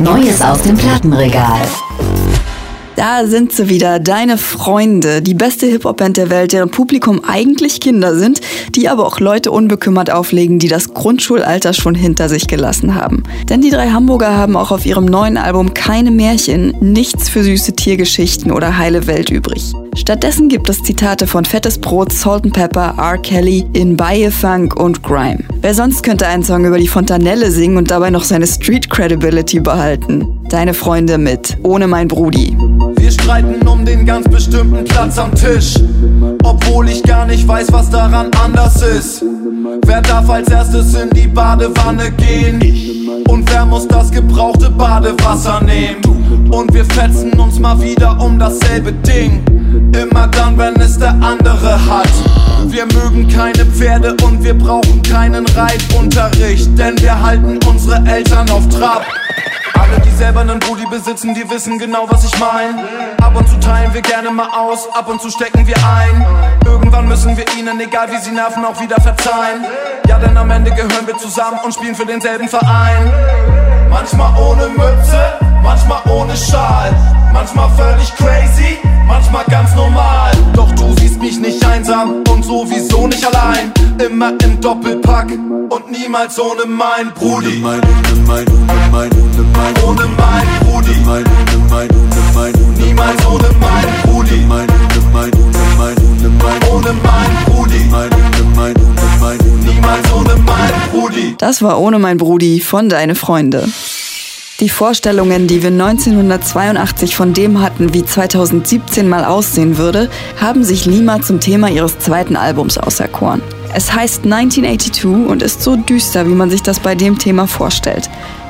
Neues 0.00 0.40
aus 0.42 0.62
dem 0.62 0.76
Plattenregal. 0.76 1.60
Da 2.96 3.26
sind 3.26 3.50
sie 3.52 3.68
wieder, 3.68 3.98
deine 3.98 4.38
Freunde, 4.38 5.20
die 5.20 5.34
beste 5.34 5.66
Hip-Hop-Band 5.66 6.16
der 6.16 6.30
Welt, 6.30 6.52
deren 6.52 6.70
Publikum 6.70 7.22
eigentlich 7.26 7.80
Kinder 7.80 8.16
sind, 8.16 8.40
die 8.74 8.88
aber 8.88 9.06
auch 9.06 9.18
Leute 9.18 9.50
unbekümmert 9.50 10.10
auflegen, 10.12 10.60
die 10.60 10.68
das 10.68 10.94
Grundschulalter 10.94 11.72
schon 11.72 11.96
hinter 11.96 12.28
sich 12.28 12.46
gelassen 12.46 12.94
haben. 12.94 13.24
Denn 13.48 13.60
die 13.60 13.70
drei 13.70 13.90
Hamburger 13.90 14.36
haben 14.36 14.56
auch 14.56 14.70
auf 14.70 14.86
ihrem 14.86 15.06
neuen 15.06 15.36
Album 15.36 15.74
keine 15.74 16.12
Märchen, 16.12 16.72
nichts 16.80 17.28
für 17.28 17.42
süße 17.42 17.74
Tiergeschichten 17.74 18.52
oder 18.52 18.78
heile 18.78 19.08
Welt 19.08 19.28
übrig. 19.28 19.72
Stattdessen 19.96 20.48
gibt 20.48 20.68
es 20.68 20.82
Zitate 20.82 21.26
von 21.26 21.44
Fettes 21.44 21.78
Brot, 21.78 22.12
Salt 22.12 22.44
and 22.44 22.54
Pepper, 22.54 22.94
R. 22.98 23.18
Kelly, 23.18 23.64
In 23.72 23.96
Baye 23.96 24.30
Funk 24.30 24.78
und 24.78 25.02
Grime. 25.02 25.38
Wer 25.60 25.74
sonst 25.74 26.02
könnte 26.02 26.26
einen 26.26 26.42
Song 26.42 26.64
über 26.64 26.78
die 26.78 26.88
Fontanelle 26.88 27.50
singen 27.50 27.76
und 27.76 27.90
dabei 27.90 28.10
noch 28.10 28.24
seine 28.24 28.46
Street 28.46 28.90
Credibility 28.90 29.60
behalten? 29.60 30.26
Deine 30.50 30.74
Freunde 30.74 31.18
mit 31.18 31.56
Ohne 31.62 31.86
mein 31.86 32.08
Brudi. 32.08 32.56
Wir 33.04 33.12
streiten 33.12 33.68
um 33.68 33.84
den 33.84 34.06
ganz 34.06 34.26
bestimmten 34.26 34.82
Platz 34.84 35.18
am 35.18 35.34
Tisch. 35.34 35.74
Obwohl 36.42 36.88
ich 36.88 37.02
gar 37.02 37.26
nicht 37.26 37.46
weiß, 37.46 37.70
was 37.70 37.90
daran 37.90 38.30
anders 38.42 38.80
ist. 38.80 39.22
Wer 39.84 40.00
darf 40.00 40.30
als 40.30 40.48
erstes 40.48 40.94
in 40.94 41.10
die 41.10 41.26
Badewanne 41.26 42.10
gehen? 42.12 42.62
Und 43.28 43.52
wer 43.52 43.66
muss 43.66 43.86
das 43.88 44.10
gebrauchte 44.10 44.70
Badewasser 44.70 45.60
nehmen? 45.60 46.50
Und 46.50 46.72
wir 46.72 46.86
fetzen 46.86 47.38
uns 47.38 47.58
mal 47.58 47.78
wieder 47.78 48.18
um 48.18 48.38
dasselbe 48.38 48.90
Ding. 48.92 49.44
Immer 49.92 50.28
dann, 50.28 50.56
wenn 50.56 50.76
es 50.76 50.98
der 50.98 51.12
andere 51.20 51.78
hat. 51.84 52.08
Wir 52.68 52.86
mögen 52.86 53.28
keine 53.28 53.66
Pferde 53.66 54.16
und 54.24 54.42
wir 54.42 54.54
brauchen 54.54 55.02
keinen 55.02 55.44
Reitunterricht. 55.48 56.70
Denn 56.78 56.98
wir 57.02 57.20
halten 57.20 57.58
unsere 57.68 58.02
Eltern 58.06 58.48
auf 58.48 58.66
Trab. 58.70 59.04
Alle, 59.80 60.00
die 60.00 60.10
selber 60.10 60.40
einen 60.40 60.58
Booty 60.60 60.86
besitzen, 60.86 61.34
die 61.34 61.48
wissen 61.50 61.78
genau, 61.78 62.06
was 62.08 62.24
ich 62.24 62.38
mein. 62.38 62.78
Ab 63.22 63.36
und 63.36 63.48
zu 63.48 63.58
teilen 63.60 63.92
wir 63.92 64.02
gerne 64.02 64.30
mal 64.30 64.48
aus, 64.48 64.88
ab 64.94 65.08
und 65.08 65.20
zu 65.20 65.30
stecken 65.30 65.66
wir 65.66 65.76
ein. 65.76 66.24
Irgendwann 66.64 67.08
müssen 67.08 67.36
wir 67.36 67.44
ihnen, 67.58 67.80
egal 67.80 68.10
wie 68.10 68.18
sie 68.18 68.30
nerven, 68.30 68.64
auch 68.64 68.80
wieder 68.80 69.00
verzeihen. 69.00 69.64
Ja, 70.08 70.18
denn 70.18 70.36
am 70.36 70.50
Ende 70.50 70.70
gehören 70.70 71.06
wir 71.06 71.16
zusammen 71.16 71.58
und 71.64 71.74
spielen 71.74 71.94
für 71.94 72.06
denselben 72.06 72.48
Verein. 72.48 73.12
Manchmal 73.90 74.32
ohne 74.40 74.68
Mütze, 74.68 75.38
manchmal 75.62 76.00
ohne 76.08 76.36
Schal, 76.36 76.94
manchmal 77.32 77.68
völlig 77.70 78.14
crazy, 78.16 78.78
manchmal 79.06 79.44
ganz 79.50 79.74
normal. 79.74 80.32
Doch 80.54 80.70
du 80.72 80.94
siehst 80.98 81.20
mich 81.20 81.38
nicht 81.38 81.64
einsam 81.64 82.22
und 82.28 82.44
sowieso 82.44 83.06
nicht 83.06 83.24
allein 83.24 83.72
immer 84.00 84.32
im 84.42 84.60
Doppelpack 84.60 85.30
und 85.68 85.90
niemals 85.90 86.38
ohne 86.38 86.64
mein 86.66 87.12
Brudi. 87.14 87.46
Ohne 87.48 87.56
mein, 87.60 87.80
ohne 87.80 88.20
mein, 88.26 88.46
ohne 88.46 88.88
mein, 88.92 89.10
ohne 89.22 89.46
mein, 89.54 89.74
Ohne 89.84 90.06
mein 90.16 90.46
Brudi. 90.60 90.90
ohne 90.90 91.00
mein, 91.06 91.24
ohne 91.24 91.58
mein, 91.70 91.88
ohne 91.90 92.24
mein, 92.34 92.54
ohne 92.54 92.84
Niemals 92.84 93.26
ohne 93.26 93.48
mein 93.60 93.86
Brudi. 94.04 94.36
mein, 94.48 94.66
ohne 94.68 95.00
mein, 95.12 95.30
ohne 95.32 95.58
mein, 95.78 95.94
ohne 95.96 96.28
mein, 96.38 96.72
Ohne 96.72 96.92
mein 97.02 97.30
Brudi. 97.46 97.84
mein, 97.90 98.10
ohne 98.12 98.44
mein, 98.56 98.74
ohne 98.76 99.20
mein, 99.20 99.40
ohne 99.40 99.72
Niemals 99.72 100.12
ohne 100.12 100.36
mein 100.44 100.72
Brudi. 100.92 101.34
Das 101.38 101.62
war 101.62 101.80
Ohne 101.80 101.98
mein 101.98 102.16
Brudi 102.18 102.60
von 102.60 102.88
Deine 102.88 103.14
Freunde. 103.14 103.66
Die 104.60 104.68
Vorstellungen, 104.68 105.48
die 105.48 105.62
wir 105.62 105.70
1982 105.70 107.16
von 107.16 107.32
dem 107.32 107.60
hatten, 107.60 107.92
wie 107.92 108.04
2017 108.04 109.08
mal 109.08 109.24
aussehen 109.24 109.78
würde, 109.78 110.08
haben 110.40 110.62
sich 110.62 110.86
Lima 110.86 111.20
zum 111.20 111.40
Thema 111.40 111.68
ihres 111.68 111.98
zweiten 111.98 112.36
Albums 112.36 112.78
auserkoren. 112.78 113.42
Es 113.74 113.92
heißt 113.92 114.24
1982 114.24 115.06
und 115.06 115.42
ist 115.42 115.60
so 115.60 115.74
düster, 115.74 116.28
wie 116.28 116.34
man 116.34 116.50
sich 116.50 116.62
das 116.62 116.78
bei 116.78 116.94
dem 116.94 117.18
Thema 117.18 117.48
vorstellt. 117.48 118.08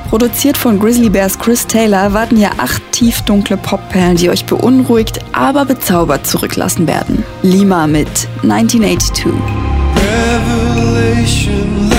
Produziert 0.09 0.57
von 0.57 0.79
Grizzly 0.79 1.09
Bears 1.09 1.39
Chris 1.39 1.65
Taylor 1.65 2.13
warten 2.13 2.37
hier 2.37 2.51
acht 2.57 2.83
tiefdunkle 2.91 3.57
Popperlen, 3.57 4.15
die 4.15 4.29
euch 4.29 4.45
beunruhigt, 4.45 5.19
aber 5.31 5.65
bezaubert 5.65 6.27
zurücklassen 6.27 6.87
werden. 6.87 7.23
Lima 7.41 7.87
mit 7.87 8.27
1982. 8.43 9.25
Revelation 9.95 11.94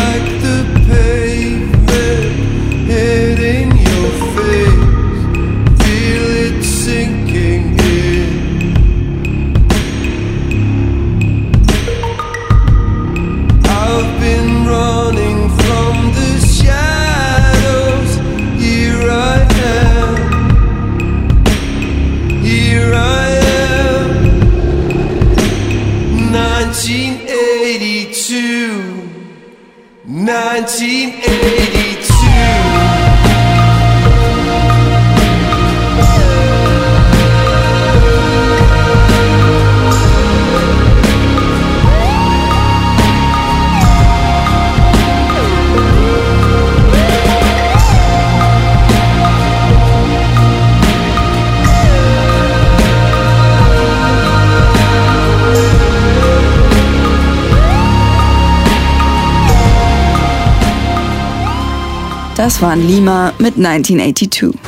Das 62.56 62.62
waren 62.62 62.88
Lima 62.88 63.34
mit 63.38 63.58
1982. 63.58 64.58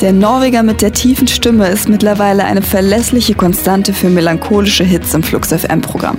Der 0.00 0.14
Norweger 0.14 0.62
mit 0.62 0.80
der 0.80 0.94
tiefen 0.94 1.28
Stimme 1.28 1.68
ist 1.68 1.86
mittlerweile 1.86 2.44
eine 2.46 2.62
verlässliche 2.62 3.34
Konstante 3.34 3.92
für 3.92 4.08
melancholische 4.08 4.84
Hits 4.84 5.12
im 5.12 5.22
Flux 5.22 5.52
FM 5.52 5.82
Programm. 5.82 6.16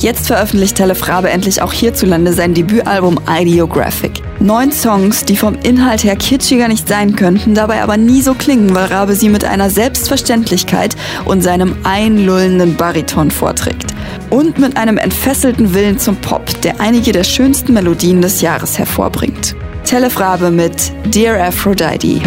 Jetzt 0.00 0.26
veröffentlicht 0.26 0.78
Telefrabe 0.78 1.30
endlich 1.30 1.62
auch 1.62 1.72
hierzulande 1.72 2.32
sein 2.32 2.54
Debütalbum 2.54 3.20
Ideographic. 3.30 4.20
Neun 4.40 4.72
Songs, 4.72 5.24
die 5.24 5.36
vom 5.36 5.54
Inhalt 5.62 6.02
her 6.02 6.16
kitschiger 6.16 6.66
nicht 6.66 6.88
sein 6.88 7.14
könnten, 7.14 7.54
dabei 7.54 7.80
aber 7.80 7.96
nie 7.96 8.20
so 8.20 8.34
klingen, 8.34 8.74
weil 8.74 8.86
Rabe 8.86 9.14
sie 9.14 9.28
mit 9.28 9.44
einer 9.44 9.70
Selbstverständlichkeit 9.70 10.96
und 11.24 11.42
seinem 11.42 11.76
einlullenden 11.84 12.74
Bariton 12.74 13.30
vorträgt. 13.30 13.94
Und 14.30 14.58
mit 14.58 14.76
einem 14.76 14.98
entfesselten 14.98 15.72
Willen 15.72 16.00
zum 16.00 16.16
Pop, 16.16 16.60
der 16.62 16.80
einige 16.80 17.12
der 17.12 17.22
schönsten 17.22 17.74
Melodien 17.74 18.22
des 18.22 18.40
Jahres 18.40 18.76
hervorbringt. 18.76 19.54
Telefrabe 19.86 20.50
mit 20.50 20.92
Dear 21.14 21.38
Aphrodite. 21.38 22.20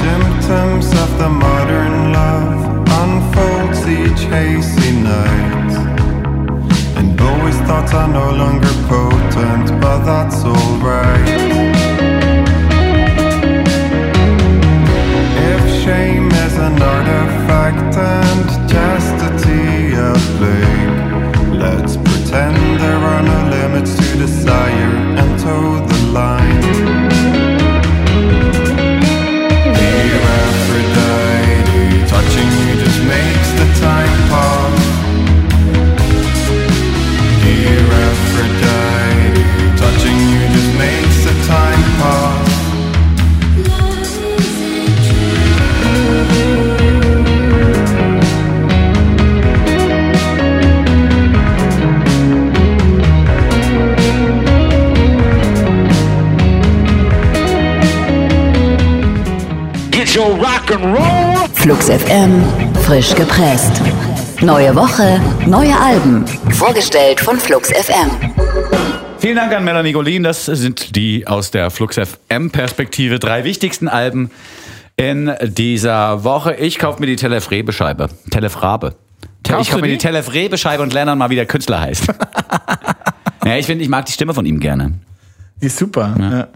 Symptoms 0.00 0.86
of 0.86 1.18
the 1.18 1.28
modern 1.28 2.12
love 2.12 2.82
unfolds 2.88 3.86
each 3.86 4.24
hazy 4.30 4.92
night. 5.02 5.72
And 6.96 7.14
thoughts 7.66 7.92
are 7.92 8.08
no 8.08 8.30
longer 8.30 8.72
potent, 8.88 9.80
but 9.82 10.04
that's 10.06 10.42
alright. 10.44 11.28
Shame 15.84 16.30
is 16.30 16.58
an 16.58 16.80
artifact 16.80 17.96
and 17.96 18.70
chastity 18.70 19.94
a 19.94 20.12
plague, 20.38 21.60
let's 21.60 21.96
pretend 21.96 22.56
there 22.80 22.96
are 22.96 23.22
no 23.22 23.50
limits 23.50 24.01
desire 24.18 24.92
and 25.20 25.40
toe 25.40 25.86
the 25.86 25.98
line. 26.12 26.60
Dear 29.78 30.18
Aphrodite, 30.40 32.06
touching 32.08 32.50
you 32.62 32.74
just 32.84 33.00
makes 33.04 33.50
the 33.58 33.66
time 33.80 34.28
pause. 34.30 34.51
Frisch 62.92 63.14
gepresst. 63.14 63.80
Neue 64.42 64.76
Woche, 64.76 65.18
neue 65.46 65.74
Alben. 65.80 66.26
Vorgestellt 66.50 67.20
von 67.20 67.38
Flux 67.40 67.70
FM. 67.70 68.10
Vielen 69.16 69.36
Dank 69.36 69.50
an 69.54 69.64
Melanie 69.64 69.92
Golin. 69.92 70.22
Das 70.24 70.44
sind 70.44 70.94
die 70.94 71.26
aus 71.26 71.50
der 71.50 71.70
Flux 71.70 71.96
FM-Perspektive 71.96 73.18
drei 73.18 73.44
wichtigsten 73.44 73.88
Alben 73.88 74.30
in 74.96 75.32
dieser 75.42 76.22
Woche. 76.22 76.52
Ich 76.56 76.78
kaufe 76.78 77.00
mir 77.00 77.06
die 77.06 77.16
Telefrabe-Scheibe. 77.16 78.10
Telefrabe. 78.30 78.94
Te- 79.42 79.54
Kaufst 79.54 79.68
Ich 79.68 79.70
kaufe 79.70 79.80
mir 79.80 79.88
die 79.88 79.94
die? 79.94 79.98
Telefrabe-Scheibe 80.06 80.82
und 80.82 80.92
lerne 80.92 81.12
dann 81.12 81.18
mal, 81.18 81.30
wie 81.30 81.36
der 81.36 81.46
Künstler 81.46 81.80
heißt. 81.80 82.08
ja, 83.46 83.56
ich 83.56 83.64
finde, 83.64 83.84
ich 83.84 83.88
mag 83.88 84.04
die 84.04 84.12
Stimme 84.12 84.34
von 84.34 84.44
ihm 84.44 84.60
gerne. 84.60 84.92
Die 85.62 85.66
ist 85.68 85.78
super. 85.78 86.14
Ja. 86.20 86.48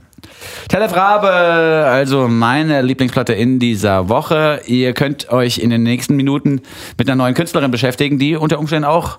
Telefrabe, 0.69 1.29
also 1.29 2.29
meine 2.29 2.83
Lieblingsplatte 2.83 3.33
in 3.33 3.59
dieser 3.59 4.09
Woche. 4.09 4.61
Ihr 4.67 4.93
könnt 4.93 5.31
euch 5.31 5.59
in 5.59 5.71
den 5.71 5.83
nächsten 5.83 6.17
Minuten 6.17 6.61
mit 6.99 7.09
einer 7.09 7.17
neuen 7.17 7.35
Künstlerin 7.35 7.71
beschäftigen, 7.71 8.19
die 8.19 8.37
unter 8.37 8.59
Umständen 8.59 8.85
auch 8.85 9.19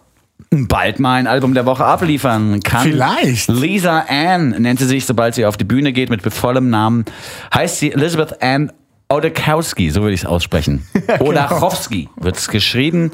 bald 0.49 0.99
mal 0.99 1.15
ein 1.15 1.27
Album 1.27 1.53
der 1.53 1.65
Woche 1.65 1.85
abliefern 1.85 2.59
kann. 2.61 2.83
Vielleicht. 2.83 3.49
Lisa 3.49 4.05
Ann 4.07 4.49
nennt 4.49 4.79
sie 4.79 4.85
sich, 4.85 5.05
sobald 5.05 5.35
sie 5.35 5.45
auf 5.45 5.57
die 5.57 5.63
Bühne 5.63 5.93
geht 5.93 6.09
mit 6.09 6.21
vollem 6.33 6.69
Namen. 6.69 7.05
Heißt 7.53 7.79
sie 7.79 7.91
Elizabeth 7.91 8.41
Ann 8.41 8.71
Odekowski, 9.09 9.89
so 9.89 10.01
würde 10.01 10.15
ich 10.15 10.23
es 10.23 10.25
aussprechen. 10.25 10.83
Olachowski 11.19 12.09
wird 12.17 12.35
es 12.35 12.49
geschrieben. 12.49 13.11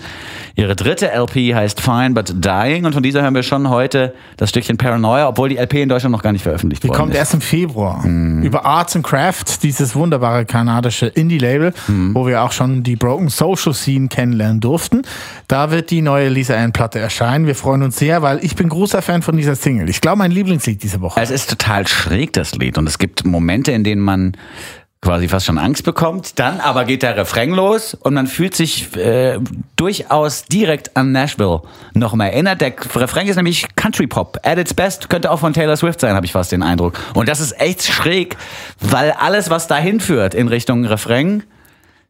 Ihre 0.56 0.76
dritte 0.76 1.12
LP 1.12 1.54
heißt 1.54 1.80
Fine 1.82 2.12
But 2.16 2.34
Dying 2.44 2.86
und 2.86 2.94
von 2.94 3.04
dieser 3.04 3.22
hören 3.22 3.36
wir 3.36 3.44
schon 3.44 3.70
heute 3.70 4.16
das 4.38 4.50
Stückchen 4.50 4.78
Paranoia, 4.78 5.28
obwohl 5.28 5.50
die 5.50 5.58
LP 5.58 5.76
in 5.84 5.90
Deutschland 5.90 6.12
noch 6.12 6.24
gar 6.24 6.32
nicht 6.32 6.42
veröffentlicht 6.42 6.82
Die 6.84 6.88
worden 6.88 6.98
kommt 6.98 7.12
ist. 7.12 7.18
erst 7.20 7.36
im 7.36 7.42
Februar. 7.42 8.04
Mhm. 8.08 8.42
Über 8.42 8.66
Arts 8.66 8.96
and 8.96 9.06
Craft, 9.06 9.62
dieses 9.62 9.94
wunderbare 9.96 10.46
kanadische 10.46 11.06
Indie-Label, 11.06 11.74
Mhm. 11.88 12.16
wo 12.16 12.26
wir 12.26 12.42
auch 12.42 12.54
schon 12.54 12.82
die 12.82 12.96
Broken 12.96 13.30
Social 13.30 13.76
Scene 13.76 14.08
kennenlernen 14.08 14.62
durften. 14.62 15.04
Da 15.48 15.70
wird 15.70 15.92
die 15.92 16.02
neue 16.02 16.30
Lisa 16.30 16.56
Ann-Platte 16.56 16.98
erscheinen. 16.98 17.46
Wir 17.46 17.56
freuen 17.56 17.84
uns 17.84 17.98
sehr, 17.98 18.24
weil 18.24 18.44
ich 18.44 18.56
bin 18.56 18.68
großer 18.68 19.04
Fan 19.04 19.22
von 19.22 19.38
dieser 19.38 19.54
Single. 19.56 19.90
Ich 19.90 20.02
glaube, 20.02 20.18
mein 20.18 20.32
Lieblingslied 20.32 20.82
diese 20.82 21.02
Woche. 21.02 21.22
Es 21.22 21.30
ist 21.30 21.52
total 21.52 21.86
schräg, 21.88 22.34
das 22.34 22.56
Lied. 22.56 22.80
Und 22.80 22.88
es 22.88 22.98
gibt 22.98 23.26
Momente, 23.26 23.72
in 23.72 23.84
denen 23.84 24.02
man 24.02 24.32
quasi 25.04 25.28
fast 25.28 25.46
schon 25.46 25.58
Angst 25.58 25.84
bekommt. 25.84 26.40
Dann 26.40 26.60
aber 26.60 26.86
geht 26.86 27.04
der 27.04 27.18
Refrain 27.18 27.52
los 27.52 27.94
und 27.94 28.14
man 28.14 28.26
fühlt 28.26 28.56
sich 28.56 28.96
äh, 28.96 29.38
durchaus 29.76 30.46
direkt 30.46 30.96
an 30.96 31.12
Nashville 31.12 31.62
noch 31.94 32.16
mal 32.16 32.28
erinnert. 32.28 32.62
Der 32.62 32.74
Refrain 32.96 33.28
ist 33.28 33.36
nämlich 33.36 33.68
Country 33.76 34.08
Pop. 34.08 34.40
At 34.44 34.58
its 34.58 34.74
best 34.74 35.10
könnte 35.10 35.30
auch 35.30 35.40
von 35.40 35.54
Taylor 35.54 35.76
Swift 35.76 36.00
sein, 36.00 36.16
habe 36.16 36.26
ich 36.26 36.32
fast 36.32 36.52
den 36.52 36.64
Eindruck. 36.64 36.98
Und 37.14 37.28
das 37.28 37.42
ist 37.42 37.60
echt 37.60 37.84
schräg, 37.84 38.38
weil 38.80 39.12
alles, 39.12 39.50
was 39.50 39.68
dahin 39.68 40.00
führt 40.00 40.34
in 40.34 40.48
Richtung 40.48 40.86
Refrain, 40.86 41.44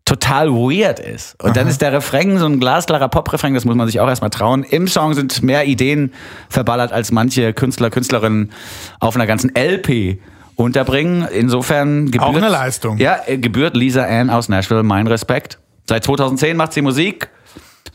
total 0.05 0.51
weird 0.51 0.99
ist. 0.99 1.41
Und 1.41 1.55
dann 1.55 1.67
ist 1.67 1.81
der 1.81 1.93
Refrain 1.93 2.37
so 2.37 2.45
ein 2.45 2.59
glasklarer 2.59 3.07
Pop-Refrain, 3.07 3.53
das 3.53 3.65
muss 3.65 3.75
man 3.75 3.87
sich 3.87 4.01
auch 4.01 4.07
erstmal 4.07 4.29
trauen. 4.29 4.63
Im 4.63 4.87
Song 4.87 5.13
sind 5.13 5.41
mehr 5.41 5.65
Ideen 5.65 6.13
verballert, 6.49 6.91
als 6.91 7.11
manche 7.11 7.53
Künstler, 7.53 7.89
Künstlerinnen 7.89 8.51
auf 8.99 9.15
einer 9.15 9.25
ganzen 9.25 9.55
LP 9.55 10.19
unterbringen. 10.55 11.27
Insofern 11.31 12.05
gebührt, 12.05 12.23
Auch 12.23 12.35
eine 12.35 12.49
Leistung. 12.49 12.97
Ja, 12.97 13.19
äh, 13.25 13.37
gebührt 13.37 13.75
Lisa 13.75 14.03
Ann 14.05 14.29
aus 14.29 14.49
Nashville 14.49 14.83
mein 14.83 15.07
Respekt. 15.07 15.59
Seit 15.87 16.03
2010 16.03 16.55
macht 16.57 16.73
sie 16.73 16.81
Musik. 16.81 17.29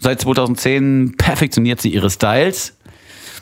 Seit 0.01 0.21
2010 0.21 1.15
perfektioniert 1.17 1.81
sie 1.81 1.93
ihre 1.93 2.11
Styles. 2.11 2.77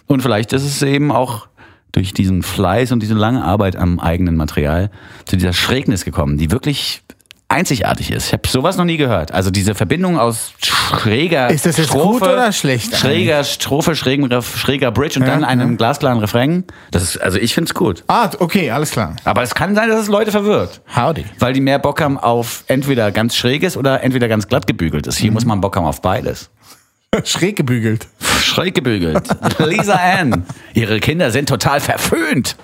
Und 0.07 0.23
vielleicht 0.23 0.53
ist 0.53 0.65
es 0.65 0.83
eben 0.83 1.11
auch 1.13 1.49
durch 1.93 2.13
diesen 2.13 2.43
Fleiß 2.43 2.93
und 2.93 3.03
diese 3.03 3.15
lange 3.15 3.43
Arbeit 3.43 3.75
am 3.77 3.99
eigenen 3.99 4.37
Material 4.37 4.91
zu 5.25 5.37
dieser 5.37 5.53
Schrägnis 5.53 6.05
gekommen, 6.05 6.37
die 6.37 6.51
wirklich 6.51 7.03
einzigartig 7.49 8.11
ist. 8.11 8.27
Ich 8.27 8.33
habe 8.33 8.49
sowas 8.49 8.77
noch 8.77 8.85
nie 8.85 8.97
gehört. 8.97 9.33
Also 9.33 9.51
diese 9.51 9.75
Verbindung 9.75 10.19
aus 10.19 10.53
schräger 10.61 11.49
Ist 11.51 11.65
das 11.67 11.77
jetzt 11.77 11.89
Strophe, 11.89 12.19
gut 12.21 12.23
oder 12.23 12.53
schlecht 12.53 12.97
Schräger 12.97 13.45
Strophe, 13.45 13.95
schrägen 13.95 14.27
Ref, 14.27 14.57
schräger 14.59 14.91
Bridge 14.91 15.21
und 15.21 15.27
Ja, 15.27 15.33
dann 15.33 15.45
einem 15.45 15.71
ja. 15.73 15.77
glasklaren 15.77 16.19
Refrain. 16.19 16.65
Das 16.91 17.03
ist, 17.03 17.19
also 17.19 17.39
ich 17.39 17.55
find's 17.55 17.73
gut. 17.75 18.03
Ah, 18.09 18.29
okay, 18.39 18.71
alles 18.71 18.91
klar. 18.91 19.17
Aber 19.25 19.43
es 19.43 19.55
kann 19.55 19.75
sein, 19.75 19.89
dass 19.89 20.01
es 20.01 20.09
Leute 20.09 20.33
verwirrt. 20.33 20.81
Howdy. 20.95 21.25
Weil 21.39 21.53
die 21.53 21.61
mehr 21.61 21.79
Bock 21.79 22.01
haben 22.01 22.19
auf 22.19 22.65
entweder 22.67 23.13
ganz 23.13 23.37
schräges 23.37 23.77
oder 23.77 24.03
entweder 24.03 24.29
ganz 24.29 24.49
glatt 24.49 24.67
gebügeltes. 24.67 25.19
Mhm. 25.19 25.23
Hier 25.23 25.33
muss 25.33 25.45
man 25.45 25.61
Bock 25.61 25.77
haben 25.77 25.87
auf 25.87 26.03
beides. 26.03 26.51
Schräg 27.25 27.57
gebügelt. 27.57 28.09
Schräg 28.43 28.75
gebügelt. 28.75 29.29
Lisa 29.59 29.95
Ann. 29.95 30.45
Ihre 30.75 30.99
Kinder 31.01 31.31
sind 31.31 31.49
total 31.49 31.81
verföhnt. 31.81 32.57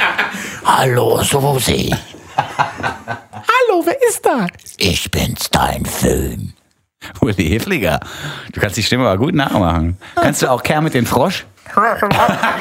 Hallo, 0.64 1.22
Susi. 1.22 1.94
Hallo, 3.46 3.82
wer 3.84 3.96
ist 4.08 4.24
da? 4.24 4.46
Ich 4.78 5.10
bin's, 5.10 5.50
dein 5.50 5.84
Föhn. 5.84 6.54
Uli 7.20 7.48
Hefliger. 7.48 8.00
Du 8.52 8.60
kannst 8.60 8.76
die 8.76 8.82
Stimme 8.82 9.06
aber 9.06 9.18
gut 9.18 9.34
nachmachen. 9.34 9.98
Kannst 10.14 10.42
du 10.42 10.50
auch 10.50 10.62
Kermit 10.62 10.94
den 10.94 11.06
Frosch? 11.06 11.44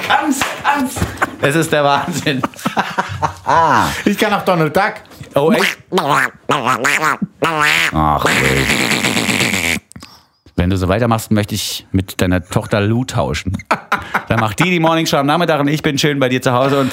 ganz, 0.07 0.41
ganz. 0.63 0.95
Es 1.41 1.55
ist 1.55 1.71
der 1.71 1.83
Wahnsinn. 1.83 2.41
Ich 4.05 4.17
kann 4.17 4.33
auch 4.33 4.43
Donald 4.43 4.75
Duck. 4.75 4.93
Oh, 5.35 5.51
echt? 5.51 5.77
Ach, 7.93 8.25
ey. 8.25 9.77
Wenn 10.55 10.69
du 10.69 10.77
so 10.77 10.87
weitermachst, 10.87 11.31
möchte 11.31 11.55
ich 11.55 11.85
mit 11.91 12.21
deiner 12.21 12.43
Tochter 12.43 12.79
Lou 12.81 13.03
tauschen. 13.05 13.57
Dann 14.29 14.39
macht 14.39 14.59
die 14.59 14.69
die 14.69 14.79
Morningshow 14.79 15.17
am 15.17 15.25
Nachmittag 15.25 15.59
und 15.59 15.67
ich 15.67 15.81
bin 15.81 15.97
schön 15.97 16.19
bei 16.19 16.29
dir 16.29 16.41
zu 16.41 16.53
Hause 16.53 16.79
und 16.81 16.91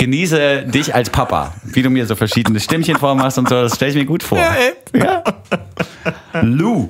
genieße 0.00 0.62
dich 0.62 0.94
als 0.94 1.10
Papa. 1.10 1.52
Wie 1.62 1.82
du 1.82 1.90
mir 1.90 2.06
so 2.06 2.16
verschiedene 2.16 2.58
Stimmchen 2.58 2.96
vormachst 2.96 3.36
und 3.36 3.48
so, 3.50 3.60
das 3.60 3.76
stelle 3.76 3.90
ich 3.90 3.96
mir 3.98 4.06
gut 4.06 4.22
vor. 4.22 4.38
Ja. 4.94 5.22
Lou, 6.40 6.88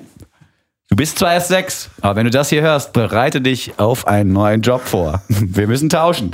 du 0.88 0.96
bist 0.96 1.18
zwar 1.18 1.35
erst 1.35 1.49
sechs, 1.49 1.90
aber 2.01 2.14
wenn 2.16 2.25
du 2.25 2.31
das 2.31 2.51
hier 2.51 2.62
hörst, 2.62 2.92
bereite 2.92 3.40
dich 3.40 3.73
auf 3.79 4.07
einen 4.07 4.33
neuen 4.33 4.62
Job 4.62 4.83
vor. 4.85 5.23
Wir 5.29 5.66
müssen 5.66 5.88
tauschen. 5.88 6.31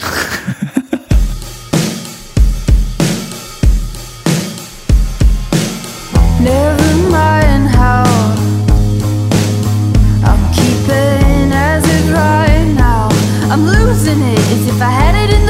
Never 6.41 6.95
mind 7.11 7.75
how 7.75 8.07
I'm 10.23 10.53
keeping 10.53 11.53
as 11.53 11.83
it 11.85 12.13
right 12.13 12.69
now. 12.77 13.09
I'm 13.51 13.65
losing 13.65 14.21
it 14.21 14.39
as 14.39 14.69
if 14.69 14.81
I 14.83 14.91
had 14.91 15.15
it 15.15 15.35
in 15.35 15.46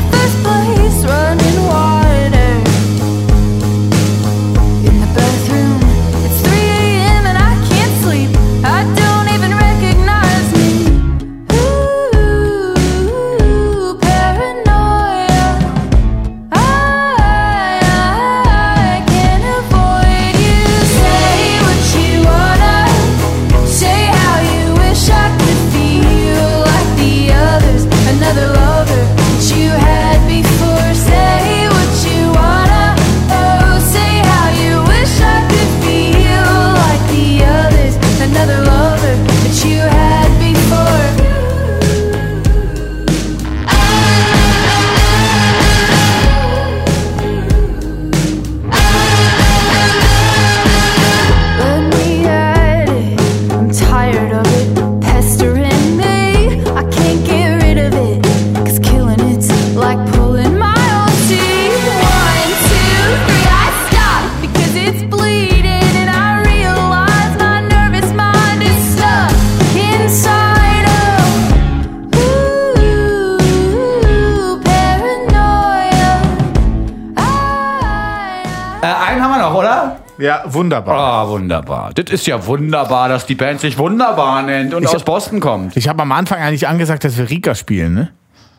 Ja, 80.18 80.42
wunderbar. 80.46 80.96
Ah, 80.98 81.28
wunderbar. 81.28 81.90
Das 81.94 82.10
ist 82.12 82.26
ja 82.26 82.46
wunderbar, 82.46 83.08
dass 83.08 83.26
die 83.26 83.34
Band 83.34 83.60
sich 83.60 83.76
wunderbar 83.78 84.42
nennt 84.42 84.72
und 84.74 84.84
Ich- 84.84 84.88
aus 84.94 85.04
Boston 85.04 85.40
kommt. 85.40 85.76
Ich 85.76 85.88
habe 85.88 86.02
am 86.02 86.12
Anfang 86.12 86.40
eigentlich 86.40 86.66
angesagt, 86.68 87.04
dass 87.04 87.16
wir 87.18 87.28
Rika 87.28 87.54
spielen, 87.54 87.94
ne? 87.94 88.08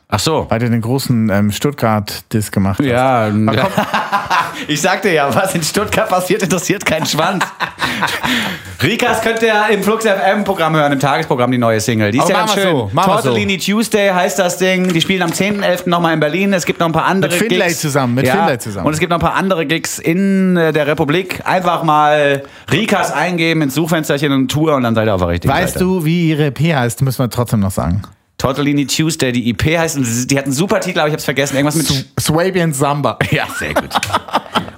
Ach 0.09 0.19
so. 0.19 0.45
Weil 0.49 0.59
du 0.59 0.69
den 0.69 0.79
großen 0.81 1.29
ähm, 1.29 1.51
Stuttgart-Diss 1.51 2.51
gemacht 2.51 2.79
hast. 2.79 2.85
Ja, 2.85 3.29
Da 3.29 3.55
kommt, 3.55 3.73
ich 4.69 4.79
sagte 4.79 5.09
ja, 5.09 5.33
was 5.35 5.53
in 5.53 5.63
Stuttgart 5.63 6.07
passiert, 6.07 6.43
interessiert 6.43 6.85
keinen 6.85 7.05
Schwanz. 7.05 7.43
Rikas 8.81 9.21
könnt 9.21 9.41
ihr 9.41 9.53
im 9.71 9.83
Flux 9.83 10.05
FM 10.05 10.43
Programm 10.45 10.75
hören, 10.75 10.93
im 10.93 10.99
Tagesprogramm 10.99 11.51
die 11.51 11.57
neue 11.57 11.81
Single. 11.81 12.11
Die 12.11 12.19
ist 12.19 12.23
Aber 12.25 12.31
ja 12.33 12.39
ganz 12.39 12.53
schön. 12.53 12.63
so, 12.63 12.89
wir 12.93 13.03
so. 13.03 13.09
Tortellini 13.11 13.57
Tuesday 13.57 14.09
heißt 14.09 14.39
das 14.39 14.57
Ding. 14.57 14.93
Die 14.93 15.01
spielen 15.01 15.23
am 15.23 15.31
10.11. 15.31 15.89
nochmal 15.89 16.13
in 16.13 16.19
Berlin. 16.19 16.53
Es 16.53 16.65
gibt 16.65 16.79
noch 16.79 16.87
ein 16.87 16.93
paar 16.93 17.05
andere 17.05 17.31
Mit 17.33 17.41
Finlay 17.41 17.67
Gigs. 17.67 17.81
zusammen, 17.81 18.13
mit 18.15 18.29
Finlay 18.29 18.59
zusammen. 18.59 18.87
Und 18.87 18.93
es 18.93 18.99
gibt 18.99 19.09
noch 19.09 19.17
ein 19.17 19.21
paar 19.21 19.33
andere 19.35 19.65
Gigs 19.65 19.99
in 19.99 20.55
äh, 20.55 20.71
der 20.71 20.87
Republik. 20.87 21.41
Einfach 21.45 21.83
mal 21.83 22.43
Rikas 22.71 23.11
eingeben 23.11 23.61
ins 23.63 23.75
Suchfensterchen 23.75 24.31
und 24.31 24.49
Tour 24.49 24.75
und 24.75 24.83
dann 24.83 24.95
seid 24.95 25.07
ihr 25.07 25.15
auf 25.15 25.21
der 25.21 25.29
richtigen 25.29 25.53
weißt 25.53 25.73
Seite. 25.73 25.83
du, 25.83 26.05
wie 26.05 26.29
ihre 26.29 26.45
EP 26.45 26.59
heißt? 26.59 27.01
Müssen 27.01 27.19
wir 27.23 27.29
trotzdem 27.29 27.59
noch 27.59 27.71
sagen. 27.71 28.03
Tortellini 28.37 28.85
Tuesday, 28.85 29.31
die 29.31 29.49
IP 29.49 29.65
heißt, 29.65 29.97
und 29.97 30.29
die 30.29 30.37
hat 30.37 30.45
einen 30.45 30.53
super 30.53 30.79
Titel, 30.79 30.99
aber 30.99 31.07
ich 31.07 31.13
hab's 31.13 31.25
vergessen. 31.25 31.55
Irgendwas 31.55 31.75
mit. 31.75 32.05
Swabian 32.19 32.73
Samba. 32.73 33.17
Ja, 33.31 33.47
sehr 33.57 33.73
gut. 33.73 33.89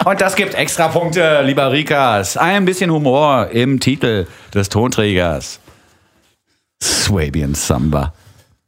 Und 0.06 0.22
das 0.22 0.36
gibt 0.36 0.54
extra 0.56 0.88
Punkte, 0.88 1.41
lieber 1.43 1.72
Rikas. 1.72 2.38
Ein 2.38 2.63
bisschen 2.65 2.89
Humor 2.89 3.50
im 3.52 3.80
Titel 3.80 4.28
des 4.54 4.69
Tonträgers. 4.69 5.60
Swabian 6.82 7.54
Samba. 7.54 8.13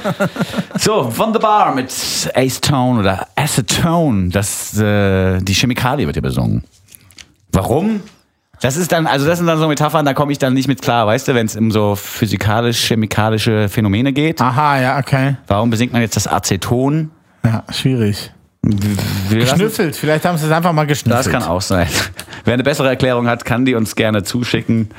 so, 0.79 1.11
Wunderbar 1.17 1.75
mit 1.75 1.91
Acetone 2.35 3.01
oder 3.01 3.27
Acetone. 3.35 4.29
Das, 4.29 4.77
äh, 4.77 5.39
die 5.41 5.55
Chemikalie 5.55 6.05
wird 6.05 6.17
hier 6.17 6.23
besungen. 6.23 6.63
Warum? 7.51 8.03
Das 8.61 8.77
ist 8.77 8.93
dann, 8.93 9.07
also 9.07 9.25
das 9.25 9.39
sind 9.39 9.47
dann 9.47 9.59
so 9.59 9.67
Metaphern, 9.67 10.05
da 10.05 10.13
komme 10.13 10.33
ich 10.33 10.39
dann 10.39 10.53
nicht 10.53 10.69
mit 10.69 10.83
klar, 10.83 11.07
weißt 11.07 11.27
du, 11.29 11.35
wenn 11.35 11.47
es 11.47 11.57
um 11.57 11.71
so 11.71 11.97
physikalisch-chemikalische 11.97 13.71
Phänomene 13.71 14.13
geht. 14.13 14.43
Aha, 14.43 14.79
ja, 14.79 14.99
okay. 14.99 15.37
Warum 15.47 15.71
besingt 15.71 15.95
man 15.95 16.03
jetzt 16.03 16.17
das 16.17 16.27
Aceton? 16.27 17.11
Ja, 17.43 17.65
schwierig. 17.71 18.31
Geschnüffelt, 19.31 19.97
vielleicht 19.97 20.25
haben 20.25 20.39
sie 20.39 20.47
es 20.47 20.53
einfach 20.53 20.73
mal 20.73 20.87
geschnüffelt. 20.87 21.27
Das 21.27 21.33
kann 21.33 21.43
auch 21.43 21.61
sein. 21.61 21.89
Wer 22.45 22.55
eine 22.55 22.63
bessere 22.63 22.89
Erklärung 22.89 23.27
hat, 23.29 23.45
kann 23.45 23.65
die 23.65 23.75
uns 23.75 23.97
gerne 23.97 24.23
zuschicken 24.23 24.91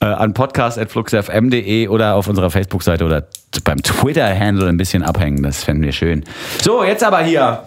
äh, 0.00 0.06
an 0.06 0.34
podcast.fluxfm.de 0.34 1.88
oder 1.88 2.14
auf 2.14 2.26
unserer 2.26 2.50
Facebook-Seite 2.50 3.04
oder 3.04 3.26
beim 3.64 3.82
Twitter-Handle 3.82 4.68
ein 4.68 4.76
bisschen 4.76 5.02
abhängen. 5.02 5.42
Das 5.42 5.64
fänden 5.64 5.84
wir 5.84 5.92
schön. 5.92 6.24
So, 6.62 6.84
jetzt 6.84 7.04
aber 7.04 7.20
hier 7.20 7.64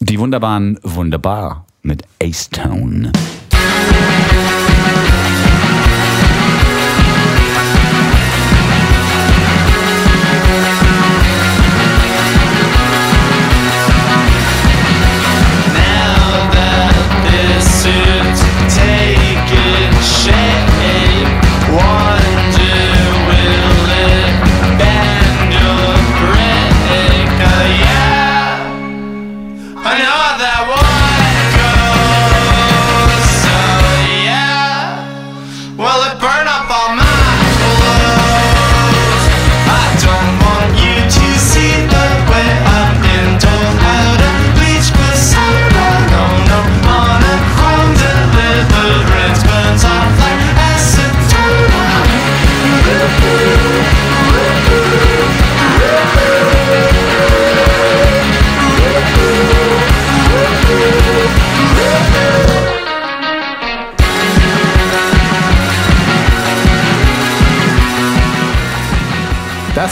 die 0.00 0.18
wunderbaren 0.18 0.78
Wunderbar 0.82 1.66
mit 1.82 2.04
Ace 2.22 2.48
Tone. 2.50 3.12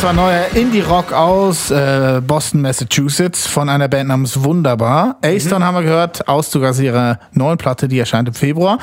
War 0.07 0.13
neuer 0.13 0.47
Indie-Rock 0.55 1.13
aus 1.13 1.69
äh, 1.73 2.23
Boston, 2.25 2.61
Massachusetts 2.61 3.45
von 3.45 3.69
einer 3.69 3.89
Band 3.89 4.11
namens 4.11 4.41
Wunderbar. 4.45 5.17
Aston 5.21 5.65
haben 5.65 5.75
wir 5.75 5.83
gehört, 5.83 6.29
Auszug 6.29 6.63
aus 6.63 6.79
ihrer 6.79 7.19
neuen 7.33 7.59
Platte, 7.59 7.89
die 7.89 7.99
erscheint 7.99 8.29
im 8.29 8.35
Februar. 8.35 8.79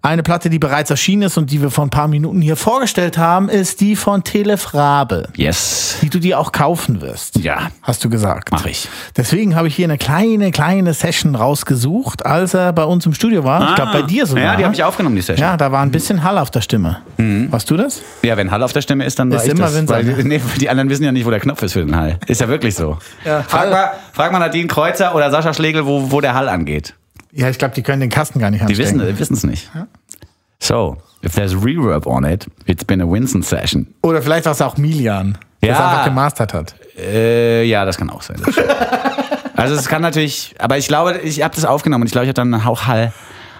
Eine 0.00 0.22
Platte, 0.22 0.48
die 0.48 0.60
bereits 0.60 0.90
erschienen 0.90 1.22
ist 1.22 1.36
und 1.38 1.50
die 1.50 1.60
wir 1.60 1.70
vor 1.70 1.84
ein 1.84 1.90
paar 1.90 2.06
Minuten 2.06 2.40
hier 2.40 2.54
vorgestellt 2.56 3.18
haben, 3.18 3.48
ist 3.48 3.80
die 3.80 3.96
von 3.96 4.22
Telef 4.22 4.72
Rabe, 4.72 5.28
Yes. 5.36 5.96
die 6.02 6.08
du 6.08 6.20
dir 6.20 6.38
auch 6.38 6.52
kaufen 6.52 7.00
wirst. 7.00 7.38
Ja, 7.40 7.70
Hast 7.82 8.04
du 8.04 8.08
gesagt. 8.08 8.50
mach 8.52 8.64
ich. 8.66 8.88
Deswegen 9.16 9.56
habe 9.56 9.66
ich 9.66 9.74
hier 9.74 9.86
eine 9.86 9.98
kleine, 9.98 10.52
kleine 10.52 10.94
Session 10.94 11.34
rausgesucht, 11.34 12.24
als 12.24 12.54
er 12.54 12.72
bei 12.72 12.84
uns 12.84 13.06
im 13.06 13.12
Studio 13.14 13.42
war. 13.42 13.70
ich 13.70 13.74
glaube, 13.74 13.92
bei 13.92 14.02
dir 14.02 14.24
sogar. 14.24 14.44
Ah. 14.44 14.46
Ja, 14.52 14.56
die 14.56 14.64
habe 14.64 14.74
ich 14.74 14.84
aufgenommen, 14.84 15.16
die 15.16 15.22
Session. 15.22 15.44
Ja, 15.46 15.56
da 15.56 15.72
war 15.72 15.82
ein 15.82 15.90
bisschen 15.90 16.22
Hall 16.22 16.38
auf 16.38 16.50
der 16.50 16.60
Stimme. 16.60 16.98
Warst 17.50 17.68
du 17.68 17.76
das? 17.76 18.00
Ja, 18.22 18.36
wenn 18.36 18.50
Hall 18.52 18.62
auf 18.62 18.72
der 18.72 18.82
Stimme 18.82 19.04
ist, 19.04 19.18
dann 19.18 19.30
war 19.30 19.38
Ist 19.38 19.46
ich 19.46 19.50
immer 19.52 19.64
das. 19.64 19.74
Winzer, 19.74 19.94
weil, 19.94 20.04
ne? 20.04 20.24
nee, 20.24 20.40
die 20.60 20.70
anderen 20.70 20.88
wissen 20.90 21.02
ja 21.04 21.10
nicht, 21.12 21.26
wo 21.26 21.30
der 21.30 21.40
Knopf 21.40 21.60
ist 21.62 21.72
für 21.72 21.84
den 21.84 21.96
Hall. 21.96 22.18
Ist 22.26 22.40
ja 22.40 22.48
wirklich 22.48 22.76
so. 22.76 22.98
Frag, 23.24 23.70
mal, 23.70 23.90
frag 24.12 24.30
mal 24.32 24.38
Nadine 24.38 24.68
Kreuzer 24.68 25.14
oder 25.14 25.30
Sascha 25.32 25.52
Schlegel, 25.52 25.84
wo, 25.86 26.12
wo 26.12 26.20
der 26.20 26.34
Hall 26.34 26.48
angeht. 26.48 26.94
Ja, 27.32 27.48
ich 27.50 27.58
glaube, 27.58 27.74
die 27.74 27.82
können 27.82 28.00
den 28.00 28.10
Kasten 28.10 28.38
gar 28.38 28.50
nicht 28.50 28.68
Die 28.68 28.76
wissen 28.78 29.00
es 29.34 29.44
nicht. 29.44 29.70
So, 30.60 30.96
if 31.24 31.34
there's 31.34 31.54
reverb 31.54 32.06
on 32.06 32.24
it, 32.24 32.46
it's 32.66 32.84
been 32.84 33.00
a 33.00 33.06
Winston 33.08 33.42
session. 33.42 33.86
Oder 34.02 34.22
vielleicht 34.22 34.44
war 34.46 34.52
es 34.52 34.60
auch 34.62 34.76
Milian, 34.76 35.38
der 35.62 35.72
es 35.72 35.78
Ja. 35.78 35.88
einfach 35.88 36.04
gemastert 36.06 36.52
hat. 36.54 36.74
Äh, 36.98 37.64
ja, 37.64 37.84
das 37.84 37.96
kann 37.96 38.10
auch 38.10 38.22
sein. 38.22 38.36
Also 39.56 39.74
es 39.74 39.88
kann 39.88 40.02
natürlich, 40.02 40.54
aber 40.60 40.78
ich 40.78 40.86
glaube, 40.86 41.18
ich 41.18 41.42
habe 41.42 41.52
das 41.52 41.64
aufgenommen 41.64 42.02
und 42.02 42.06
ich 42.06 42.12
glaube, 42.12 42.26
ich 42.26 42.28
habe 42.28 42.34
dann 42.34 42.54
einen 42.54 42.64
Hauchhall, 42.64 43.12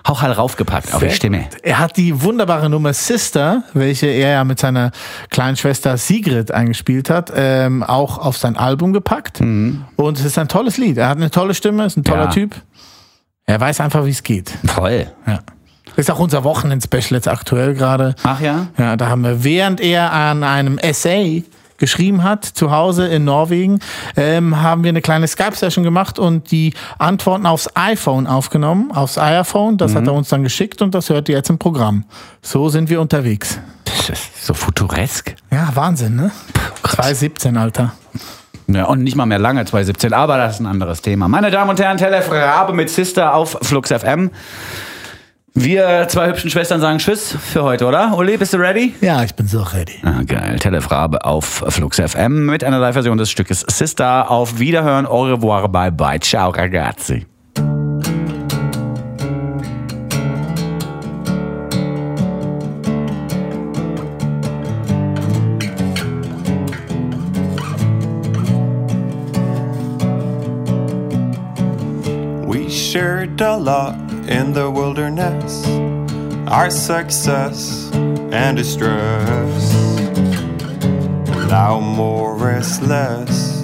raufgepackt 0.06 0.94
auf 0.94 1.02
die 1.02 1.10
Stimme. 1.10 1.46
Er 1.64 1.80
hat 1.80 1.96
die 1.96 2.22
wunderbare 2.22 2.70
Nummer 2.70 2.92
Sister, 2.92 3.64
welche 3.74 4.06
er 4.06 4.30
ja 4.30 4.44
mit 4.44 4.60
seiner 4.60 4.92
kleinen 5.30 5.56
Schwester 5.56 5.96
Sigrid 5.96 6.52
eingespielt 6.52 7.10
hat, 7.10 7.32
ähm, 7.34 7.82
auch 7.82 8.18
auf 8.18 8.36
sein 8.38 8.56
Album 8.56 8.92
gepackt. 8.92 9.40
Und 9.40 9.84
es 10.20 10.24
ist 10.24 10.38
ein 10.38 10.46
tolles 10.46 10.76
Lied. 10.78 10.98
Er 10.98 11.08
hat 11.08 11.16
eine 11.16 11.32
tolle 11.32 11.52
Stimme, 11.52 11.84
ist 11.86 11.96
ein 11.96 12.04
toller 12.04 12.26
Ja. 12.26 12.30
Typ. 12.30 12.54
Er 13.48 13.58
weiß 13.58 13.80
einfach, 13.80 14.04
wie 14.04 14.10
es 14.10 14.22
geht. 14.22 14.52
Toll. 14.66 15.06
Ja. 15.26 15.38
Ist 15.96 16.10
auch 16.10 16.18
unser 16.18 16.44
Wochenend-Special 16.44 17.16
jetzt 17.16 17.28
aktuell 17.28 17.72
gerade. 17.72 18.14
Ach 18.22 18.40
ja? 18.42 18.66
Ja, 18.76 18.94
da 18.96 19.08
haben 19.08 19.22
wir, 19.22 19.42
während 19.42 19.80
er 19.80 20.12
an 20.12 20.44
einem 20.44 20.76
Essay 20.76 21.44
geschrieben 21.78 22.24
hat, 22.24 22.44
zu 22.44 22.70
Hause 22.70 23.06
in 23.06 23.24
Norwegen, 23.24 23.78
ähm, 24.16 24.60
haben 24.60 24.84
wir 24.84 24.90
eine 24.90 25.00
kleine 25.00 25.26
Skype-Session 25.26 25.82
gemacht 25.82 26.18
und 26.18 26.50
die 26.50 26.74
Antworten 26.98 27.46
aufs 27.46 27.70
iPhone 27.74 28.26
aufgenommen, 28.26 28.92
aufs 28.92 29.16
iPhone. 29.16 29.78
Das 29.78 29.94
hat 29.94 30.06
er 30.06 30.12
uns 30.12 30.28
dann 30.28 30.42
geschickt 30.42 30.82
und 30.82 30.94
das 30.94 31.08
hört 31.08 31.30
ihr 31.30 31.36
jetzt 31.36 31.48
im 31.48 31.58
Programm. 31.58 32.04
So 32.42 32.68
sind 32.68 32.90
wir 32.90 33.00
unterwegs. 33.00 33.58
Das 33.86 34.10
ist 34.10 34.44
so 34.44 34.52
futuresk. 34.52 35.34
Ja, 35.50 35.70
Wahnsinn, 35.74 36.16
ne? 36.16 36.30
2017, 36.82 37.56
Alter. 37.56 37.94
Ja, 38.70 38.84
und 38.84 39.02
nicht 39.02 39.16
mal 39.16 39.26
mehr 39.26 39.38
lange, 39.38 39.64
2017, 39.64 40.12
aber 40.12 40.36
das 40.36 40.54
ist 40.54 40.60
ein 40.60 40.66
anderes 40.66 41.00
Thema. 41.00 41.26
Meine 41.26 41.50
Damen 41.50 41.70
und 41.70 41.80
Herren, 41.80 41.96
Telef 41.96 42.30
Rabe 42.30 42.74
mit 42.74 42.90
Sister 42.90 43.34
auf 43.34 43.58
Flux 43.62 43.90
FM. 43.90 44.30
Wir 45.54 46.06
zwei 46.08 46.28
hübschen 46.28 46.50
Schwestern 46.50 46.80
sagen 46.80 46.98
Tschüss 46.98 47.34
für 47.36 47.64
heute, 47.64 47.86
oder? 47.86 48.16
Uli, 48.16 48.36
bist 48.36 48.52
du 48.52 48.58
ready? 48.58 48.94
Ja, 49.00 49.24
ich 49.24 49.34
bin 49.34 49.48
so 49.48 49.62
ready. 49.62 49.94
Ah, 50.04 50.22
geil. 50.24 50.58
Telef 50.60 50.90
Rabe 50.90 51.24
auf 51.24 51.64
Flux 51.68 51.98
FM 51.98 52.46
mit 52.46 52.62
einer 52.62 52.78
Live-Version 52.78 53.18
des 53.18 53.30
Stückes 53.30 53.64
Sister. 53.66 54.30
Auf 54.30 54.58
Wiederhören, 54.58 55.06
au 55.06 55.24
revoir, 55.24 55.68
bye 55.68 55.90
bye. 55.90 56.20
Ciao, 56.20 56.50
ragazzi. 56.50 57.26
A 73.40 73.56
lot 73.56 73.94
in 74.28 74.52
the 74.52 74.70
wilderness, 74.70 75.66
our 76.48 76.70
success 76.70 77.90
and 77.92 78.56
distress. 78.56 79.74
Now 81.48 81.80
more 81.80 82.50
is 82.56 82.80
less. 82.82 83.62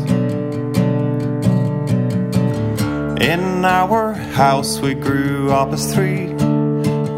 In 3.20 3.64
our 3.64 4.12
house, 4.12 4.80
we 4.80 4.94
grew 4.94 5.50
up 5.50 5.72
as 5.72 5.92
three. 5.92 6.28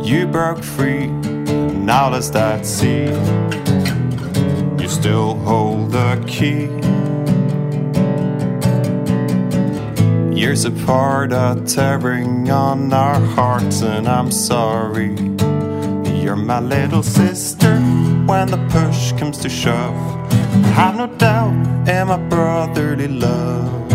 You 0.03 0.27
broke 0.27 0.63
free, 0.63 1.09
now 1.09 2.11
let's 2.11 2.31
that 2.31 2.65
see. 2.65 3.07
You 4.83 4.89
still 4.89 5.35
hold 5.35 5.93
the 5.93 6.23
key. 6.27 6.96
Years 10.37 10.67
apart 10.67 11.33
are 11.33 11.57
tearing 11.65 12.51
on 12.51 12.93
our 12.93 13.19
hearts, 13.19 13.81
and 13.81 14.07
I'm 14.07 14.31
sorry. 14.31 15.15
You're 16.21 16.37
my 16.37 16.61
little 16.61 17.03
sister 17.03 17.79
when 18.27 18.49
the 18.49 18.59
push 18.69 19.13
comes 19.13 19.39
to 19.39 19.49
shove. 19.49 19.97
I 19.97 20.69
Have 20.77 20.97
no 20.97 21.07
doubt 21.07 21.89
in 21.89 22.09
my 22.09 22.19
brotherly 22.19 23.09
love. 23.09 23.91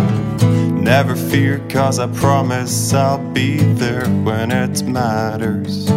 Never 0.74 1.16
fear, 1.16 1.60
cause 1.70 2.00
I 2.00 2.08
promise 2.08 2.92
I'll 2.92 3.20
be 3.34 3.58
there 3.58 4.08
when 4.08 4.52
it 4.52 4.82
matters. 4.82 5.88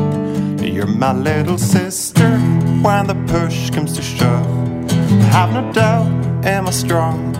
You're 0.62 0.86
my 0.86 1.14
little 1.14 1.56
sister 1.56 2.38
when 2.82 3.06
the 3.06 3.16
push 3.28 3.70
comes 3.70 3.94
to 3.96 4.02
shove. 4.02 4.46
I 4.90 5.30
Have 5.32 5.52
no 5.54 5.72
doubt 5.72 6.44
in 6.44 6.64
my 6.64 6.70
strong 6.70 7.32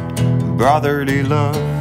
brotherly 0.57 1.23
love. 1.23 1.74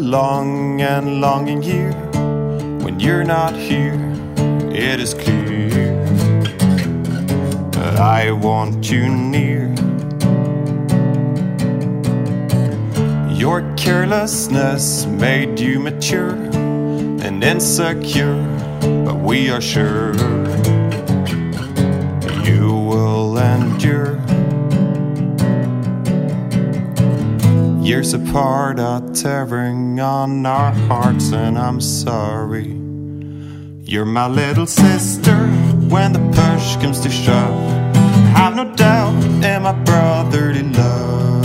Long 0.00 0.80
and 0.80 1.20
longing 1.20 1.62
year. 1.62 1.92
When 2.82 2.98
you're 2.98 3.24
not 3.24 3.54
here, 3.54 3.98
it 4.72 4.98
is 4.98 5.12
clear. 5.14 6.00
I 7.98 8.30
want 8.30 8.90
you 8.90 9.08
near. 9.08 9.68
Your 13.30 13.60
carelessness 13.76 15.04
made 15.04 15.60
you 15.60 15.78
mature 15.78 16.34
and 16.34 17.44
insecure, 17.44 18.42
but 19.04 19.16
we 19.16 19.50
are 19.50 19.60
sure 19.60 20.14
Years 27.90 28.14
apart 28.14 28.78
are 28.78 29.00
tearing 29.14 29.98
on 29.98 30.46
our 30.46 30.70
hearts, 30.70 31.32
and 31.32 31.58
I'm 31.58 31.80
sorry. 31.80 32.68
You're 33.82 34.04
my 34.04 34.28
little 34.28 34.68
sister 34.68 35.48
when 35.88 36.12
the 36.12 36.20
push 36.20 36.76
comes 36.76 37.00
to 37.00 37.10
shove. 37.10 37.68
I 38.36 38.42
have 38.44 38.54
no 38.54 38.72
doubt 38.76 39.24
in 39.44 39.62
my 39.64 39.72
brotherly 39.72 40.62
love. 40.62 41.44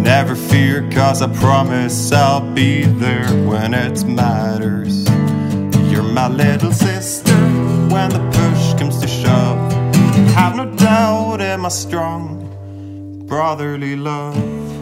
Never 0.00 0.34
fear, 0.34 0.82
cause 0.90 1.22
I 1.22 1.32
promise 1.32 2.10
I'll 2.10 2.40
be 2.40 2.82
there 2.82 3.28
when 3.46 3.72
it 3.72 4.04
matters. 4.04 5.08
You're 5.92 6.02
my 6.02 6.26
little 6.26 6.72
sister 6.72 7.38
when 7.88 8.10
the 8.10 8.22
push 8.34 8.80
comes 8.80 8.98
to 9.00 9.06
shove. 9.06 9.72
I 10.36 10.40
have 10.40 10.56
no 10.56 10.74
doubt 10.74 11.40
in 11.40 11.60
my 11.60 11.68
strong 11.68 12.48
brotherly 13.28 13.94
love. 13.94 14.81